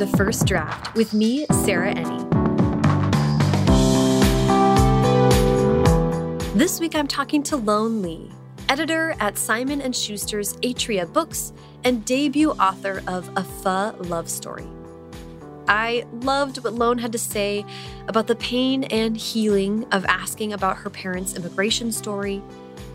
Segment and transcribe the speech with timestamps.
[0.00, 2.26] to First Draft with me, Sarah Enni.
[6.54, 8.30] This week I'm talking to Loan Le,
[8.70, 11.52] editor at Simon & Schuster's Atria Books
[11.84, 14.66] and debut author of A Pho Love Story.
[15.68, 17.66] I loved what Loan had to say
[18.08, 22.42] about the pain and healing of asking about her parents' immigration story,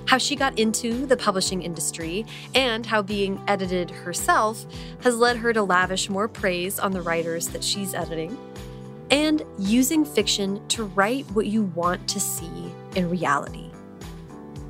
[0.05, 4.65] how she got into the publishing industry, and how being edited herself
[5.01, 8.37] has led her to lavish more praise on the writers that she's editing,
[9.11, 13.71] and using fiction to write what you want to see in reality.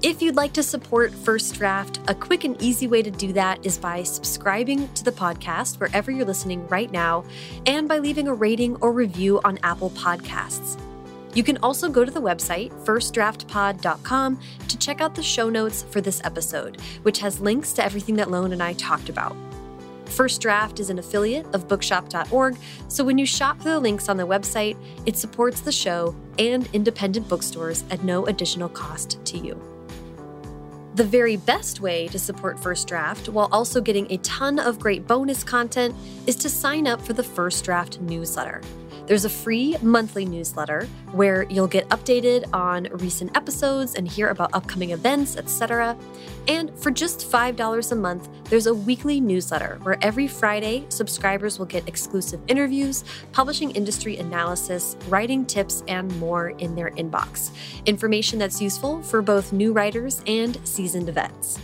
[0.02, 3.66] If you'd like to support First Draft, a quick and easy way to do that
[3.66, 7.24] is by subscribing to the podcast wherever you're listening right now
[7.66, 10.80] and by leaving a rating or review on Apple Podcasts.
[11.36, 14.40] You can also go to the website, firstdraftpod.com,
[14.70, 18.32] to check out the show notes for this episode, which has links to everything that
[18.32, 19.36] Loan and I talked about.
[20.06, 24.16] First Draft is an affiliate of bookshop.org, so when you shop through the links on
[24.16, 29.60] the website, it supports the show and independent bookstores at no additional cost to you.
[30.94, 35.06] The very best way to support First Draft while also getting a ton of great
[35.06, 35.94] bonus content
[36.26, 38.62] is to sign up for the First Draft newsletter.
[39.08, 44.50] There's a free monthly newsletter where you'll get updated on recent episodes and hear about
[44.54, 45.96] upcoming events, etc.
[46.48, 51.68] And for just $5 a month, there's a weekly newsletter where every Friday, subscribers will
[51.68, 57.52] get exclusive interviews, publishing industry analysis, writing tips, and more in their inbox.
[57.86, 61.60] Information that's useful for both new writers and seasoned vets.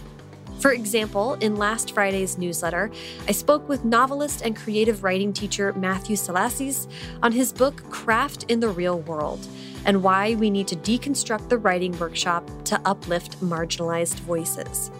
[0.62, 2.92] For example, in last Friday's newsletter,
[3.28, 6.88] I spoke with novelist and creative writing teacher Matthew Salesses
[7.24, 9.48] on his book Craft in the Real World
[9.86, 14.92] and why we need to deconstruct the writing workshop to uplift marginalized voices.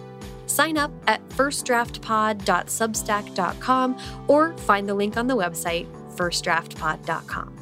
[0.46, 7.56] Sign up at firstdraftpod.substack.com or find the link on the website firstdraftpod.com.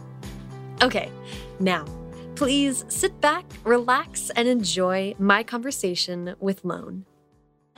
[0.83, 1.13] Okay,
[1.61, 1.85] now,
[2.35, 7.05] please sit back, relax, and enjoy my conversation with Loan.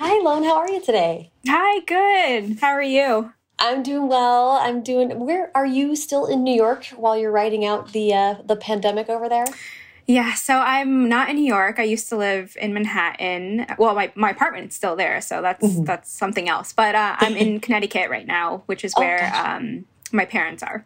[0.04, 0.42] Hi, Loan.
[0.42, 1.30] How are you today?
[1.46, 2.58] Hi, good.
[2.58, 3.32] How are you?
[3.60, 4.58] I'm doing well.
[4.60, 5.24] I'm doing.
[5.24, 9.08] Where are you still in New York while you're writing out the uh, the pandemic
[9.08, 9.44] over there?
[10.08, 11.78] Yeah, so I'm not in New York.
[11.78, 13.64] I used to live in Manhattan.
[13.78, 15.86] Well, my, my apartment's still there, so that's mm -hmm.
[15.86, 16.72] that's something else.
[16.74, 19.56] But uh, I'm in Connecticut right now, which is oh, where gotcha.
[19.56, 20.84] um, my parents are.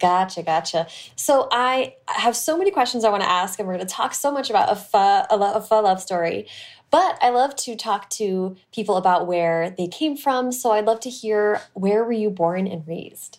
[0.00, 0.86] Gotcha, gotcha.
[1.14, 4.14] So I have so many questions I want to ask, and we're going to talk
[4.14, 4.98] so much about a pho,
[5.34, 6.46] a, a pho love story.
[6.90, 10.50] But I love to talk to people about where they came from.
[10.50, 13.38] So I'd love to hear where were you born and raised?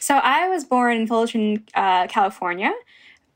[0.00, 2.72] So I was born in Fullerton, uh, California,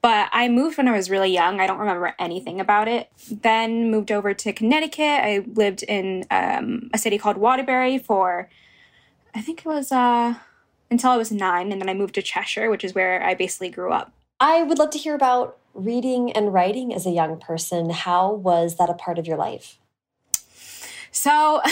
[0.03, 1.61] but I moved when I was really young.
[1.61, 3.11] I don't remember anything about it.
[3.31, 5.21] Then moved over to Connecticut.
[5.23, 8.49] I lived in um, a city called Waterbury for,
[9.35, 10.37] I think it was uh,
[10.91, 11.73] until I was nine.
[11.73, 14.13] And then I moved to Cheshire, which is where I basically grew up.
[14.39, 17.91] I would love to hear about reading and writing as a young person.
[17.91, 19.79] How was that a part of your life?
[21.13, 21.61] So,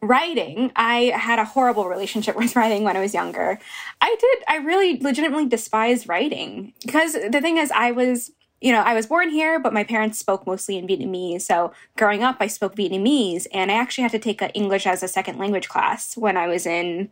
[0.00, 3.58] writing, I had a horrible relationship with writing when I was younger.
[4.00, 8.30] I did, I really legitimately despise writing because the thing is, I was,
[8.60, 11.42] you know, I was born here, but my parents spoke mostly in Vietnamese.
[11.42, 15.02] So growing up, I spoke Vietnamese, and I actually had to take an English as
[15.02, 17.10] a second language class when I was in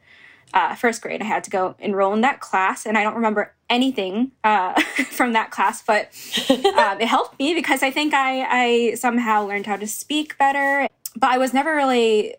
[0.54, 1.22] uh, first grade.
[1.22, 4.80] I had to go enroll in that class, and I don't remember anything uh,
[5.10, 6.06] from that class, but
[6.50, 10.88] um, it helped me because I think I, I somehow learned how to speak better.
[11.16, 12.34] But I was never really,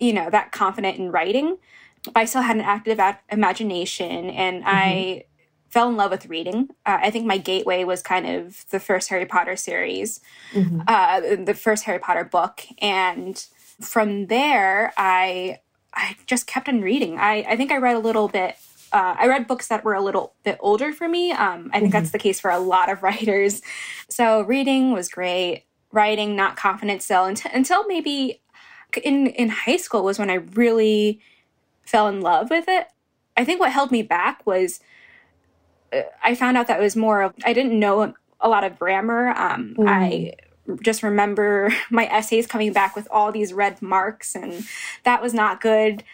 [0.00, 1.58] you know, that confident in writing.
[2.04, 4.68] But I still had an active imagination, and mm-hmm.
[4.68, 5.24] I
[5.70, 6.68] fell in love with reading.
[6.84, 10.20] Uh, I think my gateway was kind of the first Harry Potter series,
[10.52, 10.82] mm-hmm.
[10.86, 13.46] uh, the first Harry Potter book, and
[13.80, 15.60] from there, I
[15.94, 17.18] I just kept on reading.
[17.18, 18.56] I, I think I read a little bit.
[18.92, 21.32] Uh, I read books that were a little bit older for me.
[21.32, 22.00] Um, I think mm-hmm.
[22.00, 23.62] that's the case for a lot of writers.
[24.08, 25.64] So reading was great.
[25.92, 28.40] Writing, not confident still until, until maybe
[29.02, 31.20] in in high school was when I really
[31.84, 32.86] fell in love with it.
[33.36, 34.80] I think what held me back was
[35.92, 38.78] uh, I found out that it was more of I didn't know a lot of
[38.78, 39.30] grammar.
[39.30, 39.88] Um, mm.
[39.88, 40.34] I
[40.80, 44.64] just remember my essays coming back with all these red marks and
[45.04, 46.04] that was not good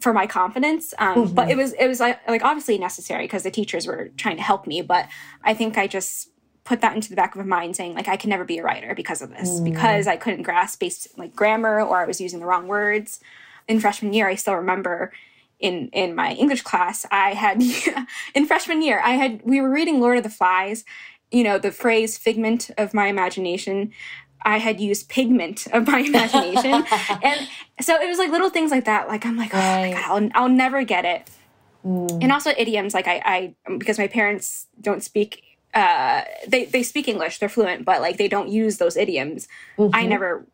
[0.00, 1.34] for my confidence um, mm -hmm.
[1.34, 4.42] but it was it was like, like obviously necessary because the teachers were trying to
[4.42, 5.04] help me but
[5.42, 6.30] i think i just
[6.64, 8.62] put that into the back of my mind saying like i can never be a
[8.62, 9.64] writer because of this mm.
[9.64, 13.20] because i couldn't grasp basic like grammar or i was using the wrong words
[13.66, 15.12] in freshman year i still remember
[15.58, 17.56] in in my english class i had
[18.36, 20.84] in freshman year i had we were reading lord of the flies
[21.30, 23.92] you know, the phrase figment of my imagination
[24.42, 26.84] I had used pigment of my imagination.
[27.22, 27.48] and
[27.80, 29.08] so it was like little things like that.
[29.08, 31.28] Like I'm like, oh my God, I'll, I'll never get it.
[31.84, 32.22] Mm.
[32.22, 35.42] And also idioms, like I, I, because my parents don't speak,
[35.74, 39.48] uh, they, they speak English, they're fluent, but like they don't use those idioms.
[39.76, 39.94] Mm-hmm.
[39.94, 40.46] I never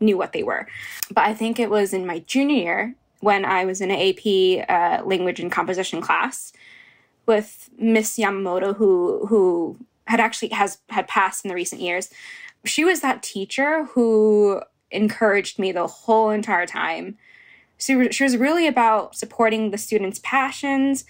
[0.00, 0.66] knew what they were.
[1.12, 4.68] But I think it was in my junior year when I was in an AP
[4.68, 6.52] uh, language and composition class
[7.26, 12.10] with Miss Yamamoto, who who had actually has had passed in the recent years.
[12.64, 17.16] She was that teacher who encouraged me the whole entire time.
[17.78, 21.04] So she was really about supporting the students' passions.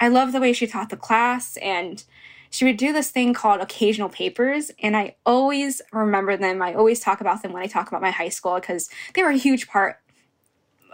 [0.00, 2.04] I love the way she taught the class and
[2.50, 7.00] she would do this thing called occasional papers and i always remember them i always
[7.00, 9.68] talk about them when i talk about my high school because they were a huge
[9.68, 10.00] part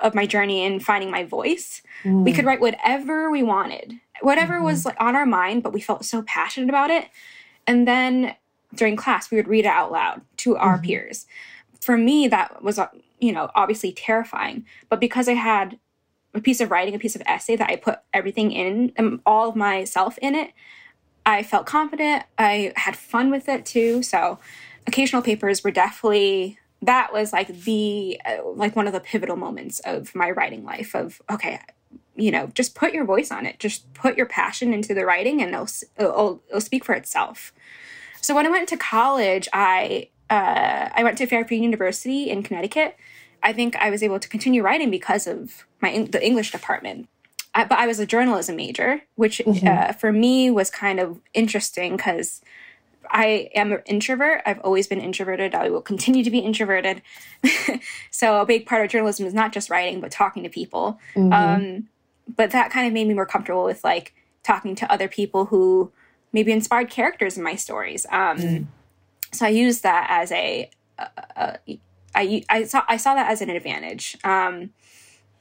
[0.03, 2.23] of my journey in finding my voice mm.
[2.25, 4.65] we could write whatever we wanted whatever mm-hmm.
[4.65, 7.09] was like on our mind but we felt so passionate about it
[7.67, 8.35] and then
[8.75, 10.87] during class, we would read it out loud to our mm-hmm.
[10.87, 11.27] peers.
[11.81, 12.89] For me, that was, uh,
[13.21, 14.67] you know, obviously terrifying.
[14.89, 15.79] But because I had
[16.35, 19.23] a piece of writing, a piece of essay that I put everything in, and um,
[19.25, 20.53] all of myself in it,
[21.25, 22.25] I felt confident.
[22.39, 24.03] I had fun with it too.
[24.03, 24.39] So,
[24.87, 29.81] occasional papers were definitely that was like the uh, like one of the pivotal moments
[29.81, 31.59] of my writing life of okay
[32.17, 35.41] you know just put your voice on it just put your passion into the writing
[35.41, 35.69] and it'll,
[35.99, 37.53] it'll, it'll speak for itself
[38.21, 42.97] so when i went to college i uh, i went to fairfield university in connecticut
[43.43, 47.09] i think i was able to continue writing because of my the english department
[47.55, 49.67] I, but i was a journalism major which mm-hmm.
[49.67, 52.41] uh, for me was kind of interesting because
[53.11, 54.43] I am an introvert.
[54.47, 55.55] I've always been introverted.
[55.55, 57.03] I will continue to be introverted.
[58.11, 60.99] so a big part of journalism is not just writing, but talking to people.
[61.15, 61.33] Mm-hmm.
[61.33, 61.89] Um,
[62.29, 65.93] but that kind of made me more comfortable with like talking to other people who
[66.33, 68.07] maybe inspired characters in my stories.
[68.11, 68.67] Um, mm.
[69.33, 71.81] So I used that as a, a, a
[72.15, 74.17] I, I saw I saw that as an advantage.
[74.25, 74.71] Um,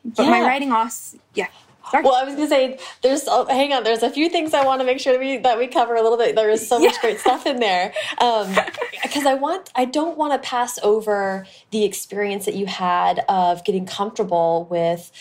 [0.04, 0.30] but yeah.
[0.30, 1.48] my writing also, yeah.
[1.92, 2.04] Sorry.
[2.04, 3.84] Well, I was gonna say there's oh, hang on.
[3.84, 6.02] There's a few things I want to make sure that we that we cover a
[6.02, 6.36] little bit.
[6.36, 7.02] There is so much yeah.
[7.02, 11.84] great stuff in there because um, I want I don't want to pass over the
[11.84, 15.12] experience that you had of getting comfortable with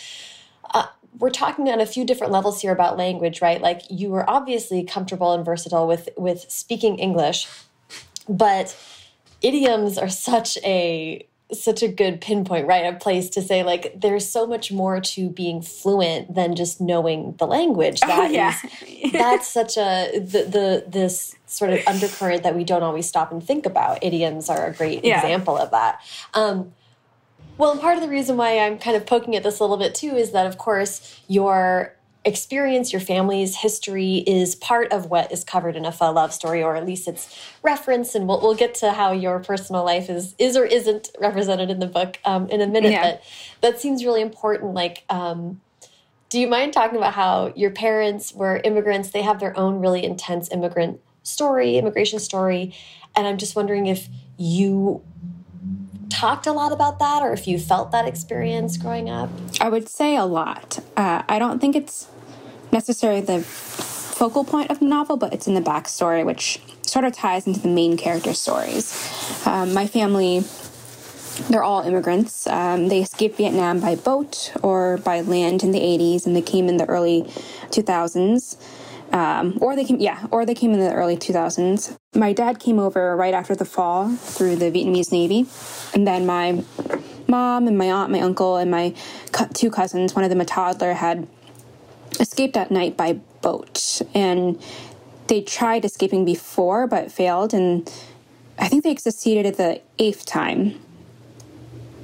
[1.18, 3.60] we're talking on a few different levels here about language, right?
[3.60, 7.48] Like you were obviously comfortable and versatile with with speaking English,
[8.28, 8.76] but
[9.42, 12.92] idioms are such a such a good pinpoint, right?
[12.92, 17.34] A place to say like there's so much more to being fluent than just knowing
[17.38, 18.00] the language.
[18.02, 18.56] Oh, that oh, yeah.
[18.86, 23.30] is, that's such a the the this sort of undercurrent that we don't always stop
[23.30, 24.02] and think about.
[24.02, 25.18] Idioms are a great yeah.
[25.18, 26.00] example of that.
[26.32, 26.72] Um,
[27.56, 29.94] well, part of the reason why I'm kind of poking at this a little bit
[29.94, 35.44] too is that, of course, your experience, your family's history is part of what is
[35.44, 38.14] covered in a pho love story, or at least it's referenced.
[38.14, 41.80] And we'll, we'll get to how your personal life is is or isn't represented in
[41.80, 42.92] the book um, in a minute.
[42.92, 43.02] Yeah.
[43.02, 43.22] But
[43.60, 44.74] that seems really important.
[44.74, 45.60] Like, um,
[46.30, 49.10] do you mind talking about how your parents were immigrants?
[49.10, 52.74] They have their own really intense immigrant story, immigration story,
[53.14, 55.02] and I'm just wondering if you
[56.14, 59.28] talked a lot about that or if you felt that experience growing up?
[59.60, 60.78] I would say a lot.
[60.96, 62.06] Uh, I don't think it's
[62.72, 67.12] necessarily the focal point of the novel, but it's in the backstory, which sort of
[67.12, 68.86] ties into the main character stories.
[69.44, 70.44] Um, my family,
[71.50, 72.46] they're all immigrants.
[72.46, 76.68] Um, they escaped Vietnam by boat or by land in the 80s, and they came
[76.68, 77.22] in the early
[77.70, 78.56] 2000s.
[79.12, 81.96] Um, or they came, yeah, or they came in the early 2000s.
[82.14, 85.46] My dad came over right after the fall through the Vietnamese Navy,
[85.94, 86.64] and then my
[87.28, 88.94] mom and my aunt, my uncle, and my
[89.52, 91.28] two cousins, one of them a toddler, had
[92.18, 94.60] escaped at night by boat, and
[95.28, 97.90] they tried escaping before but failed, and
[98.58, 100.80] I think they succeeded at the eighth time.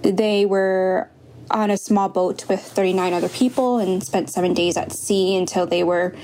[0.03, 1.09] They were
[1.51, 5.67] on a small boat with 39 other people and spent seven days at sea until
[5.67, 6.15] they were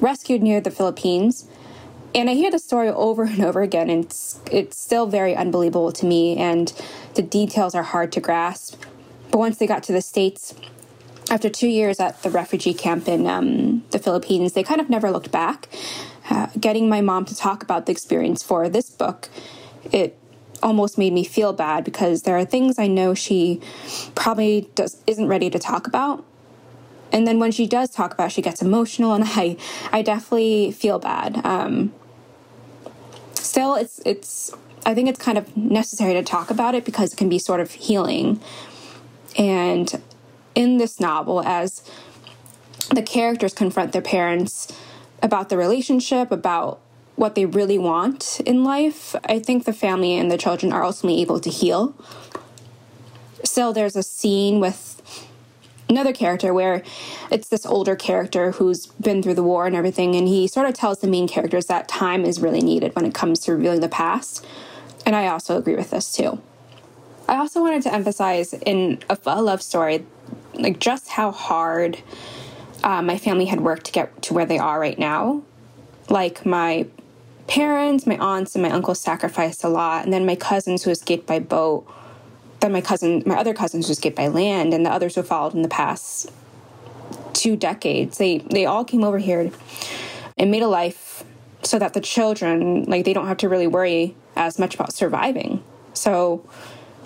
[0.00, 1.46] rescued near the Philippines.
[2.14, 5.92] And I hear the story over and over again, and it's, it's still very unbelievable
[5.92, 6.72] to me, and
[7.14, 8.82] the details are hard to grasp.
[9.30, 10.54] But once they got to the States,
[11.30, 15.10] after two years at the refugee camp in um, the Philippines, they kind of never
[15.10, 15.68] looked back.
[16.30, 19.28] Uh, getting my mom to talk about the experience for this book,
[19.92, 20.18] it
[20.62, 23.60] almost made me feel bad because there are things I know she
[24.14, 26.24] probably does isn't ready to talk about
[27.12, 29.56] and then when she does talk about it, she gets emotional and i
[29.92, 31.92] i definitely feel bad um
[33.34, 34.50] still it's it's
[34.86, 37.60] i think it's kind of necessary to talk about it because it can be sort
[37.60, 38.40] of healing
[39.36, 40.00] and
[40.54, 41.82] in this novel as
[42.90, 44.72] the characters confront their parents
[45.22, 46.80] about the relationship about
[47.18, 51.20] what they really want in life, I think the family and the children are ultimately
[51.20, 51.94] able to heal.
[53.44, 54.87] So there's a scene with
[55.88, 56.82] another character where
[57.30, 60.74] it's this older character who's been through the war and everything, and he sort of
[60.74, 63.88] tells the main characters that time is really needed when it comes to revealing the
[63.88, 64.44] past.
[65.06, 66.40] And I also agree with this too.
[67.28, 70.06] I also wanted to emphasize in a love story,
[70.54, 71.98] like just how hard
[72.82, 75.42] uh, my family had worked to get to where they are right now.
[76.08, 76.86] Like my
[77.46, 81.26] parents, my aunts, and my uncles sacrificed a lot, and then my cousins who escaped
[81.26, 81.86] by boat
[82.60, 85.54] then my cousin, my other cousins just get by land, and the others who followed
[85.54, 86.30] in the past
[87.32, 88.18] two decades.
[88.18, 89.50] They they all came over here
[90.36, 91.24] and made a life
[91.62, 95.62] so that the children, like, they don't have to really worry as much about surviving.
[95.92, 96.48] So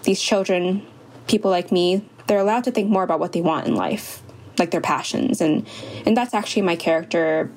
[0.02, 0.86] these children,
[1.26, 4.22] people like me, they're allowed to think more about what they want in life,
[4.58, 5.66] like their passions, and
[6.06, 7.50] and that's actually my character,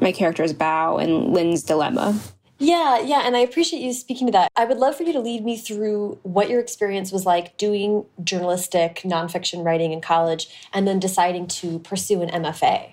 [0.00, 2.18] my character's Bao and Linh's dilemma.
[2.58, 4.50] Yeah, yeah, and I appreciate you speaking to that.
[4.56, 8.04] I would love for you to lead me through what your experience was like doing
[8.24, 12.90] journalistic nonfiction writing in college and then deciding to pursue an MFA.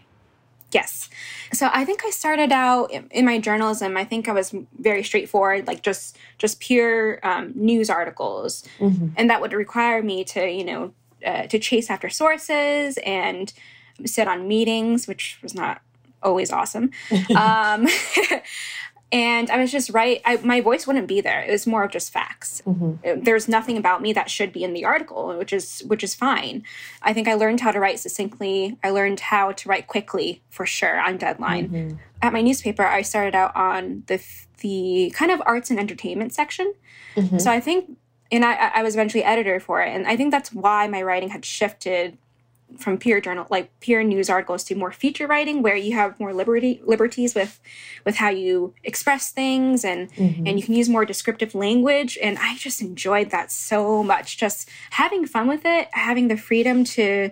[0.71, 1.09] Yes.
[1.53, 3.97] So I think I started out in my journalism.
[3.97, 9.09] I think I was very straightforward, like just just pure um, news articles, mm -hmm.
[9.15, 10.91] and that would require me to you know
[11.25, 13.53] uh, to chase after sources and
[14.05, 15.77] sit on meetings, which was not
[16.21, 16.89] always awesome.
[17.29, 17.87] um,
[19.15, 20.21] and I was just right.
[20.25, 21.41] I, my voice wouldn't be there.
[21.41, 22.61] It was more of just facts.
[22.67, 23.23] Mm-hmm.
[23.23, 26.63] There's nothing about me that should be in the article, which is which is fine.
[27.01, 28.77] I think I learned how to write succinctly.
[28.83, 31.69] I learned how to write quickly for sure on deadline.
[31.69, 31.95] Mm-hmm.
[32.21, 34.21] At my newspaper, I started out on the
[34.59, 36.73] the kind of arts and entertainment section.
[37.15, 37.37] Mm-hmm.
[37.37, 37.97] So I think,
[38.33, 41.29] and I, I was eventually editor for it, and I think that's why my writing
[41.29, 42.17] had shifted
[42.77, 46.33] from peer journal like peer news articles to more feature writing where you have more
[46.33, 47.59] liberty liberties with
[48.05, 50.45] with how you express things and mm-hmm.
[50.45, 52.17] and you can use more descriptive language.
[52.21, 56.83] And i just enjoyed that so much just having fun with it having the freedom
[56.83, 57.31] to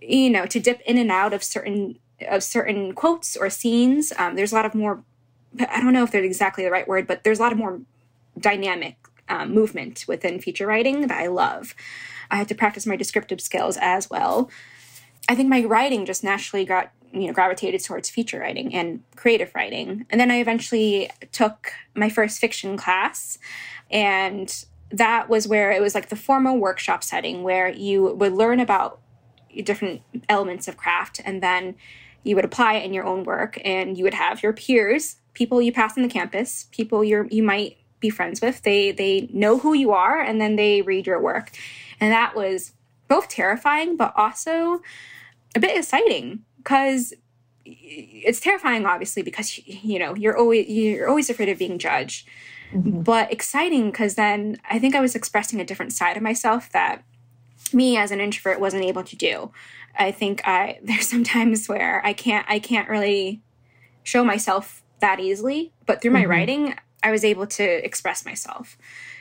[0.00, 4.12] you know to dip in and out of certain of certain quotes or scenes.
[4.18, 5.02] Um, there's a lot of more
[5.58, 7.80] i don't know if they're exactly the right word but there's a lot of more
[8.38, 8.96] dynamic
[9.28, 11.74] um, movement within feature writing that i love
[12.30, 14.50] I had to practice my descriptive skills as well.
[15.28, 19.52] I think my writing just naturally got you know gravitated towards feature writing and creative
[19.54, 23.38] writing and then i eventually took my first fiction class
[23.90, 28.60] and that was where it was like the formal workshop setting where you would learn
[28.60, 29.00] about
[29.64, 31.74] different elements of craft and then
[32.22, 35.60] you would apply it in your own work and you would have your peers people
[35.60, 39.58] you pass on the campus people you're you might be friends with they they know
[39.58, 41.52] who you are and then they read your work
[42.00, 42.72] and that was
[43.10, 44.80] both terrifying, but also
[45.54, 47.12] a bit exciting because
[47.64, 52.26] it's terrifying, obviously, because you know you're always you're always afraid of being judged.
[52.72, 53.02] Mm-hmm.
[53.02, 57.02] But exciting because then I think I was expressing a different side of myself that
[57.72, 59.50] me as an introvert wasn't able to do.
[59.98, 63.42] I think I there's some times where I can't I can't really
[64.04, 66.30] show myself that easily, but through my mm-hmm.
[66.30, 68.76] writing, I was able to express myself.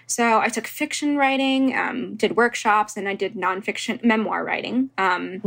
[0.05, 4.89] So I took fiction writing, um, did workshops, and I did nonfiction memoir writing.
[4.98, 5.39] Um.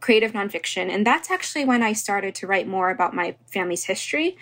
[0.00, 0.90] Creative nonfiction.
[0.90, 4.36] And that's actually when I started to write more about my family's history,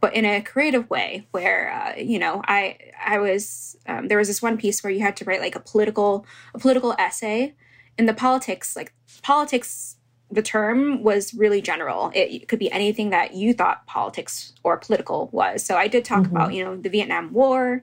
[0.00, 4.28] but in a creative way where, uh, you know, I, I was, um, there was
[4.28, 6.24] this one piece where you had to write like a political,
[6.54, 7.54] a political essay
[7.98, 9.96] in the politics, like politics
[10.30, 12.10] the term was really general.
[12.14, 15.64] It could be anything that you thought politics or political was.
[15.64, 16.36] So I did talk mm-hmm.
[16.36, 17.82] about, you know, the Vietnam War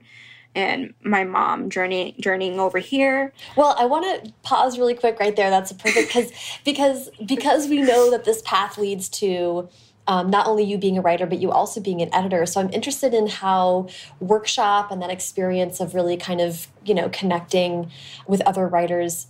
[0.54, 3.32] and my mom journey journeying over here.
[3.56, 5.50] Well, I want to pause really quick right there.
[5.50, 6.32] That's a perfect because
[6.64, 9.68] because because we know that this path leads to
[10.08, 12.46] um, not only you being a writer, but you also being an editor.
[12.46, 13.88] So I'm interested in how
[14.20, 17.90] workshop and that experience of really kind of you know connecting
[18.26, 19.26] with other writers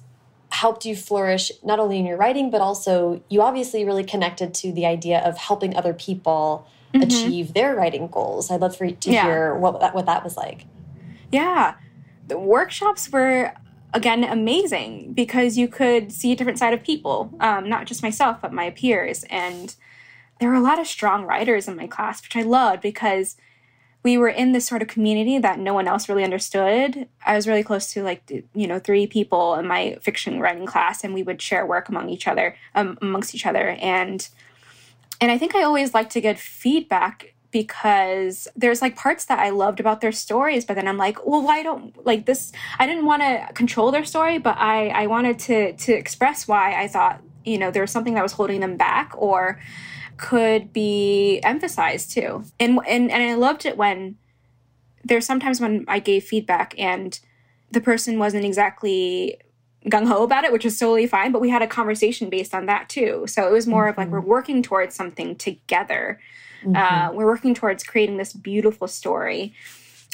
[0.51, 4.73] helped you flourish not only in your writing, but also you obviously really connected to
[4.73, 7.07] the idea of helping other people mm -hmm.
[7.07, 8.51] achieve their writing goals.
[8.51, 9.25] I'd love for you to yeah.
[9.25, 10.67] hear what that, what that was like.
[11.31, 11.75] Yeah.
[12.29, 13.53] The workshops were
[13.93, 18.37] again amazing because you could see a different side of people, um, not just myself,
[18.43, 19.25] but my peers.
[19.31, 19.75] And
[20.39, 23.37] there were a lot of strong writers in my class, which I loved because
[24.07, 27.09] we were in this sort of community that no one else really understood.
[27.27, 28.23] I was really close to like
[28.55, 32.09] you know three people in my fiction writing class, and we would share work among
[32.09, 34.29] each other, um, amongst each other, and
[35.21, 39.51] and I think I always like to get feedback because there's like parts that I
[39.51, 42.53] loved about their stories, but then I'm like, well, why don't like this?
[42.79, 46.81] I didn't want to control their story, but I I wanted to to express why
[46.81, 49.61] I thought you know there was something that was holding them back or
[50.17, 52.45] could be emphasized too.
[52.59, 54.17] And and and I loved it when
[55.05, 57.19] there's sometimes when I gave feedback and
[57.71, 59.39] the person wasn't exactly
[59.87, 61.33] gung ho about it, which is totally fine.
[61.33, 63.27] But we had a conversation based on that too.
[63.27, 63.91] So it was more mm-hmm.
[63.91, 64.29] of like we're mm-hmm.
[64.29, 66.21] working towards something together.
[66.65, 66.77] Mm-hmm.
[66.77, 69.55] Uh, we're working towards creating this beautiful story.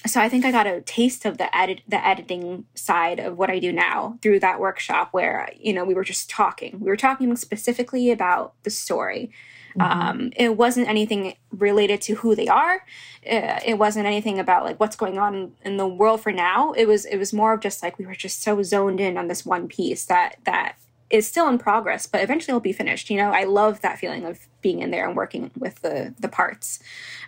[0.05, 3.51] So I think I got a taste of the edit the editing side of what
[3.51, 6.81] I do now through that workshop where you know we were just talking.
[6.81, 9.31] We were talking specifically about the story.
[9.79, 10.01] Mm-hmm.
[10.01, 12.85] Um, it wasn't anything related to who they are.
[13.31, 16.73] Uh, it wasn't anything about like what's going on in the world for now.
[16.73, 19.29] It was it was more of just like we were just so zoned in on
[19.29, 20.77] this one piece that that
[21.11, 23.11] is still in progress, but eventually it'll be finished.
[23.11, 26.29] You know, I love that feeling of being in there and working with the the
[26.29, 26.81] parts.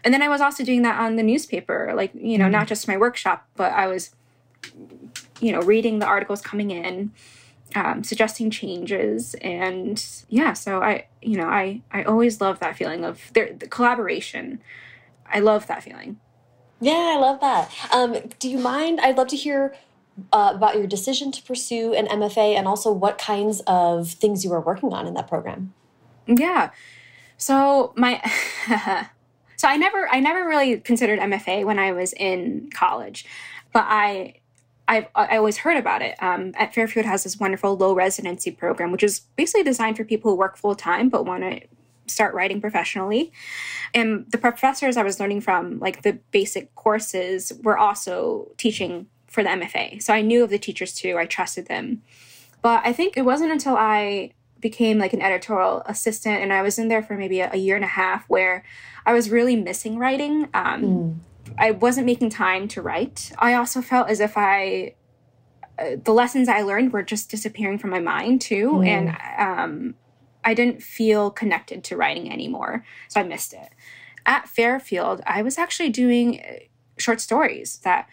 [0.03, 2.53] And then I was also doing that on the newspaper, like you know, mm-hmm.
[2.53, 4.15] not just my workshop, but I was,
[5.41, 7.13] you know, reading the articles coming in
[7.75, 13.05] um, suggesting changes and yeah so i you know i i always love that feeling
[13.05, 14.61] of the, the collaboration.
[15.27, 16.19] I love that feeling.
[16.81, 17.71] Yeah i love that.
[17.93, 19.75] Um, do you mind i'd love to hear
[20.33, 24.51] uh, about your decision to pursue an mfa and also what kinds of things you
[24.51, 25.75] were working on in that program?
[26.27, 26.71] Yeah.
[27.37, 28.21] So my
[29.57, 33.25] so i never i never really considered mfa when i was in college
[33.73, 34.35] but i
[34.87, 36.23] I've I always heard about it.
[36.23, 40.31] Um, at Fairfield has this wonderful low residency program, which is basically designed for people
[40.31, 41.61] who work full time but want to
[42.07, 43.33] start writing professionally.
[43.95, 49.43] And the professors I was learning from, like the basic courses, were also teaching for
[49.43, 50.03] the MFA.
[50.03, 51.17] So I knew of the teachers too.
[51.19, 52.03] I trusted them.
[52.61, 56.79] But I think it wasn't until I became like an editorial assistant and I was
[56.79, 58.65] in there for maybe a, a year and a half where
[59.05, 60.49] I was really missing writing.
[60.55, 61.15] Um, mm
[61.59, 63.33] I wasn't making time to write.
[63.39, 64.95] I also felt as if I
[65.79, 68.87] uh, the lessons I learned were just disappearing from my mind too, mm.
[68.87, 69.95] and um,
[70.45, 73.71] I didn't feel connected to writing anymore, so I missed it.
[74.25, 76.53] At Fairfield, I was actually doing uh,
[76.97, 78.09] short stories that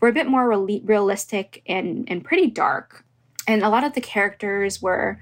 [0.00, 3.04] were a bit more re- realistic and and pretty dark,
[3.46, 5.20] and a lot of the characters were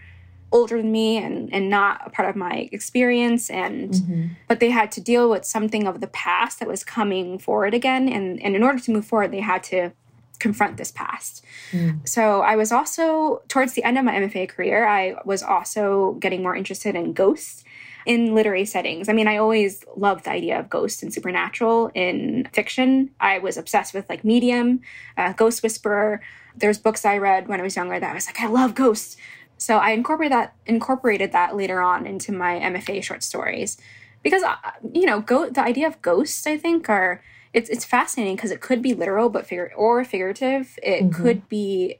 [0.54, 4.26] older than me and and not a part of my experience and mm-hmm.
[4.48, 8.08] but they had to deal with something of the past that was coming forward again
[8.08, 9.90] and and in order to move forward they had to
[10.38, 11.44] confront this past.
[11.70, 12.06] Mm.
[12.06, 16.42] So I was also towards the end of my MFA career I was also getting
[16.42, 17.64] more interested in ghosts
[18.06, 19.08] in literary settings.
[19.08, 23.10] I mean, I always loved the idea of ghosts and supernatural in fiction.
[23.18, 24.80] I was obsessed with like Medium,
[25.16, 26.20] uh, Ghost Whisperer.
[26.54, 29.16] There's books I read when I was younger that I was like, I love ghosts.
[29.58, 33.78] So I incorporated that incorporated that later on into my MFA short stories
[34.22, 34.56] because uh,
[34.92, 38.60] you know go the idea of ghosts I think are it's it's fascinating because it
[38.60, 40.78] could be literal but figure or figurative.
[40.82, 41.22] It mm-hmm.
[41.22, 41.98] could be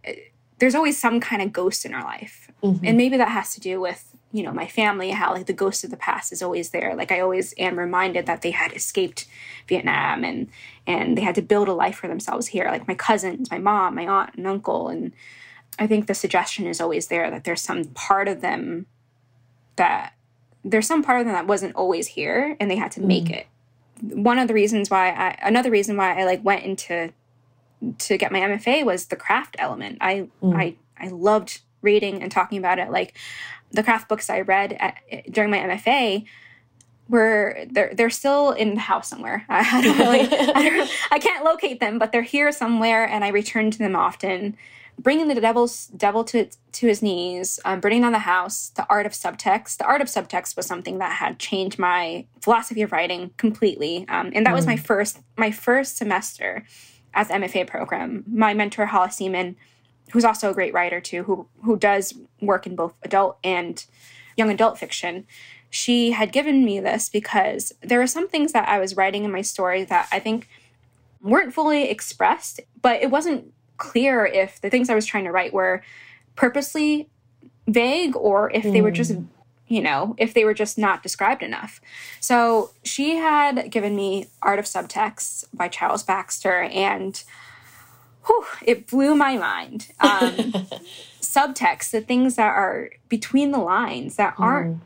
[0.59, 2.85] there's always some kind of ghost in our life, mm-hmm.
[2.85, 5.85] and maybe that has to do with you know my family how like the ghost
[5.85, 6.97] of the past is always there.
[6.97, 9.27] Like I always am reminded that they had escaped
[9.69, 10.49] Vietnam and
[10.89, 12.67] and they had to build a life for themselves here.
[12.69, 15.13] Like my cousins, my mom, my aunt and uncle and
[15.79, 18.87] I think the suggestion is always there that there's some part of them
[19.77, 20.15] that
[20.65, 23.39] there's some part of them that wasn't always here and they had to make mm.
[23.39, 23.47] it.
[24.01, 27.13] One of the reasons why I another reason why I like went into
[27.99, 29.99] to get my MFA was the craft element.
[30.01, 30.57] I mm.
[30.57, 32.91] I I loved reading and talking about it.
[32.91, 33.17] Like
[33.71, 34.97] the craft books I read at,
[35.31, 36.25] during my MFA
[37.09, 39.45] were they're they're still in the house somewhere.
[39.49, 43.29] I, don't really I, don't, I can't locate them, but they're here somewhere, and I
[43.29, 44.57] return to them often
[44.99, 49.07] bringing the devil's devil to to his knees, um, burning down the house, the art
[49.07, 49.79] of subtext.
[49.79, 54.33] The art of subtext was something that had changed my philosophy of writing completely, um,
[54.35, 54.57] and that mm.
[54.57, 54.81] was my mm.
[54.81, 56.65] first my first semester
[57.13, 58.25] as MFA program.
[58.27, 59.57] My mentor Hollis Seamon,
[60.13, 63.85] who's also a great writer too, who who does work in both adult and
[64.37, 65.27] young adult fiction.
[65.71, 69.33] She had given me this because there were some things that I was writing in
[69.33, 70.49] my story that I think
[71.21, 75.53] weren't fully expressed, but it wasn't clear if the things I was trying to write
[75.53, 75.83] were
[76.37, 77.09] purposely
[77.67, 78.73] vague or if mm.
[78.73, 79.25] they were just hmm.
[79.69, 81.81] you know if they were just not described enough
[82.21, 87.25] so she had given me art of subtext by charles baxter and
[88.27, 90.31] whew, it blew my mind um,
[91.21, 94.81] subtext the things that are between the lines that aren't mm.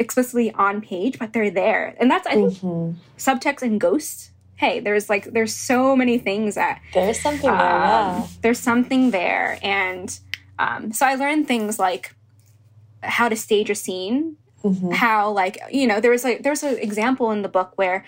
[0.00, 2.98] explicitly on page but they're there and that's i think mm-hmm.
[3.16, 4.29] subtext and ghosts
[4.60, 7.66] hey, there's like there's so many things that there's something um, there.
[7.66, 8.26] Yeah.
[8.42, 10.20] There's something there, and
[10.58, 12.14] um, so I learned things like
[13.02, 14.90] how to stage a scene, mm-hmm.
[14.90, 18.04] how like you know there was like there was an example in the book where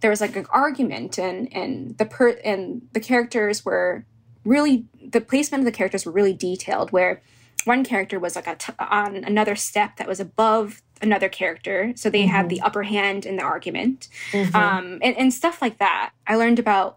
[0.00, 4.04] there was like an argument and and the per and the characters were
[4.44, 7.20] really the placement of the characters were really detailed where
[7.64, 12.10] one character was like a t- on another step that was above another character, so
[12.10, 12.36] they mm -hmm.
[12.36, 14.54] have the upper hand in the argument, mm -hmm.
[14.54, 16.10] um, and, and stuff like that.
[16.26, 16.96] I learned about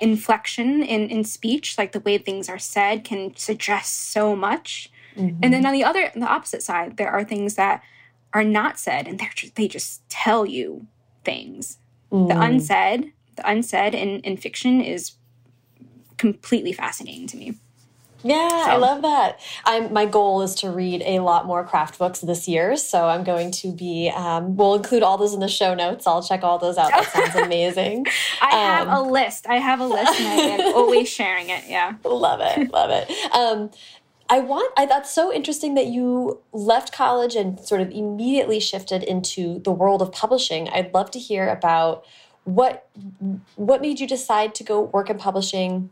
[0.00, 4.90] inflection in, in speech, like the way things are said, can suggest so much.
[5.16, 5.38] Mm-hmm.
[5.42, 7.82] And then on the other, the opposite side, there are things that
[8.32, 10.86] are not said, and they're just, they just tell you
[11.24, 11.78] things.
[12.10, 12.28] Mm.
[12.28, 15.12] The unsaid, the unsaid in, in fiction is
[16.16, 17.54] completely fascinating to me.
[18.24, 18.70] Yeah, so.
[18.70, 19.40] I love that.
[19.64, 22.76] I'm, my goal is to read a lot more craft books this year.
[22.76, 26.06] So I'm going to be, um, we'll include all those in the show notes.
[26.06, 26.90] I'll check all those out.
[26.90, 28.06] That sounds amazing.
[28.40, 29.46] I um, have a list.
[29.48, 31.64] I have a list and I'm always sharing it.
[31.68, 31.94] Yeah.
[32.04, 32.72] Love it.
[32.72, 33.10] Love it.
[33.34, 33.70] Um,
[34.28, 39.02] I want, I, that's so interesting that you left college and sort of immediately shifted
[39.02, 40.68] into the world of publishing.
[40.68, 42.04] I'd love to hear about
[42.44, 42.88] what,
[43.56, 45.90] what made you decide to go work in publishing?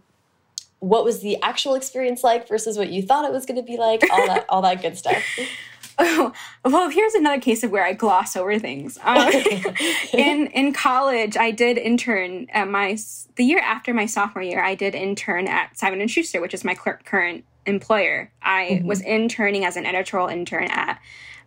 [0.80, 3.76] What was the actual experience like versus what you thought it was going to be
[3.76, 5.22] like all that all that good stuff
[6.02, 6.32] Oh,
[6.64, 8.98] well, here's another case of where I gloss over things.
[9.02, 9.28] Um,
[10.14, 12.96] in in college, I did intern at my
[13.36, 14.62] the year after my sophomore year.
[14.64, 18.32] I did intern at Simon and Schuster, which is my current employer.
[18.42, 18.86] I mm -hmm.
[18.86, 20.98] was interning as an editorial intern at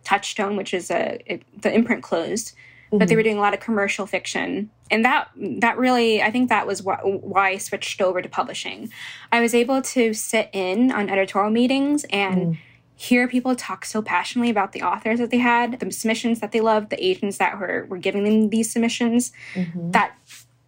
[0.04, 2.54] Touchstone, which is a it, the imprint closed
[2.94, 2.98] mm-hmm.
[2.98, 6.48] but they were doing a lot of commercial fiction and that that really i think
[6.48, 8.90] that was wh- why i switched over to publishing
[9.32, 12.58] i was able to sit in on editorial meetings and mm.
[12.94, 16.60] hear people talk so passionately about the authors that they had the submissions that they
[16.60, 19.90] loved the agents that were, were giving them these submissions mm-hmm.
[19.90, 20.16] that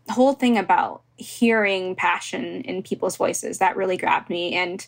[0.08, 4.86] whole thing about hearing passion in people's voices that really grabbed me and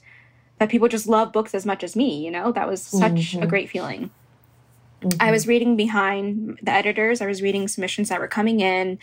[0.59, 3.43] that people just love books as much as me you know that was such mm-hmm.
[3.43, 4.11] a great feeling
[5.01, 5.29] Mm -hmm.
[5.29, 7.21] I was reading behind the editors.
[7.21, 8.99] I was reading submissions that were coming in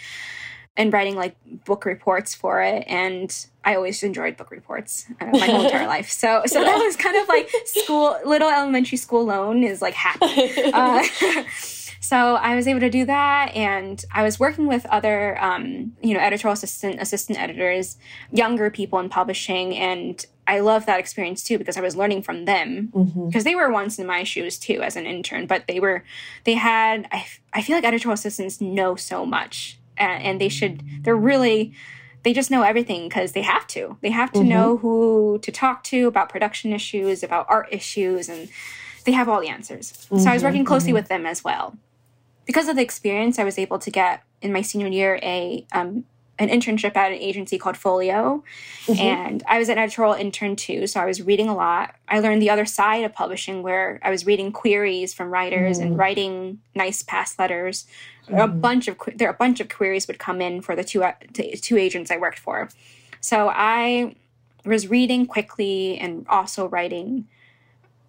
[0.78, 2.84] and writing like book reports for it.
[2.88, 6.10] And I always enjoyed book reports uh, my whole entire life.
[6.10, 10.52] So, so that was kind of like school, little elementary school Loan is like happy.
[10.74, 11.04] Uh,
[12.02, 16.14] so I was able to do that, and I was working with other, um, you
[16.14, 17.98] know, editorial assistant, assistant editors,
[18.32, 22.46] younger people in publishing, and I love that experience too because I was learning from
[22.46, 23.40] them because mm-hmm.
[23.40, 26.04] they were once in my shoes too as an intern, but they were
[26.44, 30.84] they had I, I feel like editorial assistants know so much and, and they should
[31.04, 31.74] they're really
[32.24, 34.50] they just know everything because they have to they have to mm-hmm.
[34.50, 38.50] know who to talk to about production issues about art issues and
[39.06, 40.20] they have all the answers mm-hmm.
[40.20, 40.68] so I was working mm-hmm.
[40.68, 40.96] closely mm-hmm.
[40.96, 41.78] with them as well
[42.46, 46.06] because of the experience I was able to get in my senior year a um,
[46.38, 48.44] an internship at an agency called Folio.
[48.88, 49.00] Mm-hmm.
[49.00, 50.88] And I was an editorial intern too.
[50.88, 51.96] So I was reading a lot.
[52.10, 55.88] I learned the other side of publishing where I was reading queries from writers mm-hmm.
[55.88, 57.88] and writing nice past letters.
[58.28, 58.40] Mm-hmm.
[58.40, 61.78] A bunch of there a bunch of queries would come in for the two two
[61.78, 62.70] agents I worked for.
[63.22, 64.16] So I
[64.66, 67.28] was reading quickly and also writing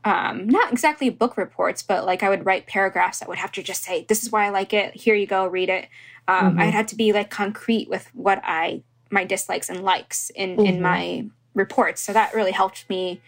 [0.06, 3.62] um, not exactly book reports, but like I would write paragraphs that would have to
[3.62, 4.94] just say, "This is why I like it.
[4.94, 5.88] Here you go, read it."
[6.28, 6.60] Um, mm-hmm.
[6.60, 10.66] I had to be like concrete with what I my dislikes and likes in mm-hmm.
[10.66, 12.02] in my reports.
[12.02, 13.20] So that really helped me.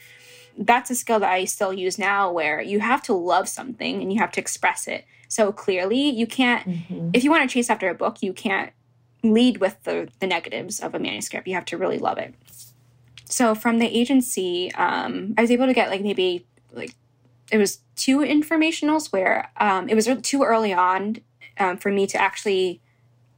[0.57, 4.13] That's a skill that I still use now, where you have to love something and
[4.13, 6.09] you have to express it so clearly.
[6.09, 7.11] You can't, mm-hmm.
[7.13, 8.73] if you want to chase after a book, you can't
[9.25, 11.49] lead with the the negatives of a manuscript.
[11.49, 12.35] You have to really love it.
[13.25, 16.47] So from the agency, um, I was able to get like maybe
[16.79, 16.95] like
[17.51, 21.17] it was two informationals where um, it was too early on
[21.59, 22.81] um, for me to actually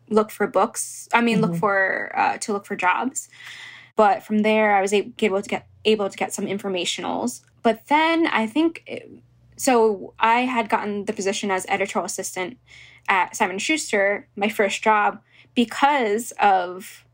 [0.08, 1.08] look for books.
[1.12, 1.40] I mean, mm -hmm.
[1.42, 1.60] look mm-hmm.
[1.60, 3.28] for uh, to look for jobs.
[3.96, 7.42] But from there, I was able to get able to get some informationals.
[7.62, 9.02] But then I think it,
[9.56, 10.14] so.
[10.18, 12.58] I had gotten the position as editorial assistant
[13.06, 15.18] at Simon Schuster, my first job,
[15.54, 17.04] because of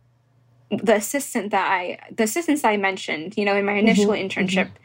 [0.85, 1.83] the assistant that I
[2.17, 3.37] the assistants I mentioned.
[3.39, 4.25] You know, in my initial mm -hmm.
[4.25, 4.69] internship.
[4.69, 4.85] Mm -hmm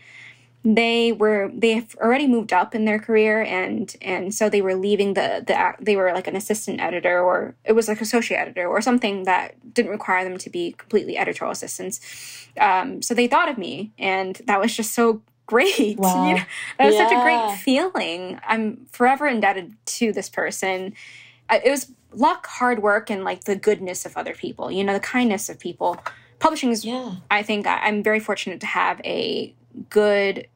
[0.63, 5.15] they were they've already moved up in their career and and so they were leaving
[5.15, 8.79] the the they were like an assistant editor or it was like associate editor or
[8.79, 13.57] something that didn't require them to be completely editorial assistants um, so they thought of
[13.57, 16.27] me and that was just so great wow.
[16.27, 16.43] you know?
[16.77, 17.09] that was yeah.
[17.09, 20.93] such a great feeling i'm forever indebted to this person
[21.49, 24.99] it was luck hard work and like the goodness of other people you know the
[24.99, 25.97] kindness of people
[26.37, 29.55] publishing is yeah i think i'm very fortunate to have a
[29.89, 30.47] good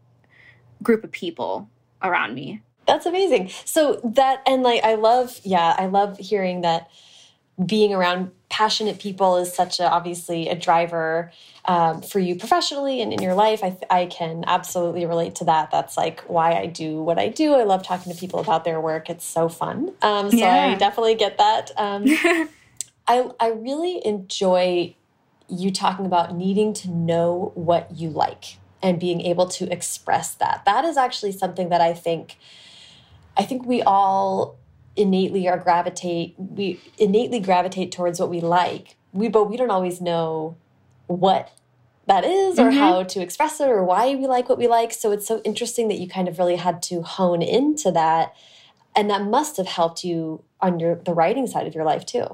[0.86, 1.69] group of people
[2.02, 2.62] around me.
[2.88, 3.50] That's amazing.
[3.65, 6.89] So that and like I love yeah, I love hearing that
[7.65, 11.32] being around passionate people is such a obviously a driver
[11.65, 13.63] um, for you professionally and in your life.
[13.63, 15.71] I, I can absolutely relate to that.
[15.71, 17.56] That's like why I do what I do.
[17.56, 19.10] I love talking to people about their work.
[19.10, 19.93] It's so fun.
[20.02, 20.67] Um, so yeah.
[20.67, 21.71] I definitely get that.
[21.78, 22.06] Um,
[23.08, 24.95] I I really enjoy
[25.48, 30.62] you talking about needing to know what you like and being able to express that.
[30.65, 32.38] That is actually something that I think
[33.36, 34.58] I think we all
[34.95, 38.95] innately are gravitate we innately gravitate towards what we like.
[39.12, 40.56] We but we don't always know
[41.08, 41.52] what
[42.06, 42.80] that is or mm -hmm.
[42.80, 44.93] how to express it or why we like what we like.
[44.93, 48.34] So it's so interesting that you kind of really had to hone into that.
[48.95, 52.28] And that must have helped you on your the writing side of your life too.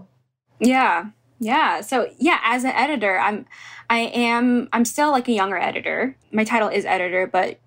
[0.60, 1.06] Yeah.
[1.42, 1.82] Yeah.
[1.82, 3.48] So yeah, as an editor, I'm
[3.90, 6.16] I am I'm still like a younger editor.
[6.32, 7.60] My title is editor, but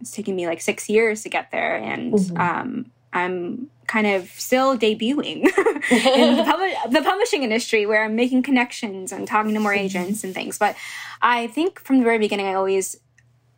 [0.00, 1.76] it's taken me like six years to get there.
[1.76, 2.60] And mm -hmm.
[2.60, 5.40] um I'm kind of still debuting
[5.90, 9.84] in the, pub the, publishing industry where I'm making connections and talking to more mm-hmm.
[9.84, 10.58] agents and things.
[10.58, 10.76] But
[11.20, 12.96] I think from the very beginning, I always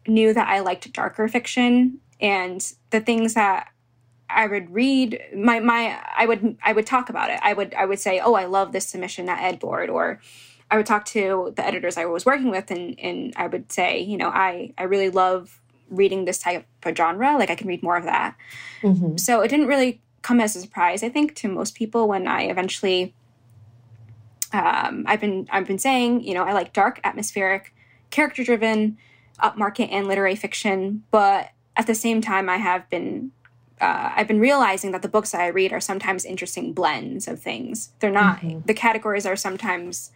[0.07, 2.61] knew that I liked darker fiction and
[2.91, 3.69] the things that
[4.35, 7.39] I would read my my I would I would talk about it.
[7.43, 10.21] I would I would say, "Oh, I love this submission at Ed Board," or
[10.71, 14.01] I would talk to the editors I was working with, and and I would say,
[14.01, 17.37] you know, I I really love reading this type of genre.
[17.39, 18.35] Like I can read more of that.
[18.83, 19.21] Mm -hmm.
[19.21, 22.51] So it didn't really come as a surprise, I think, to most people when I
[22.51, 23.15] eventually
[24.53, 27.75] um, I've been I've been saying, you know, I like dark, atmospheric,
[28.11, 28.97] character-driven,
[29.43, 33.33] upmarket and literary fiction, but at the same time, I have been
[33.85, 37.41] uh, I've been realizing that the books that I read are sometimes interesting blends of
[37.41, 37.93] things.
[37.99, 38.67] They're not mm -hmm.
[38.67, 40.11] the categories are sometimes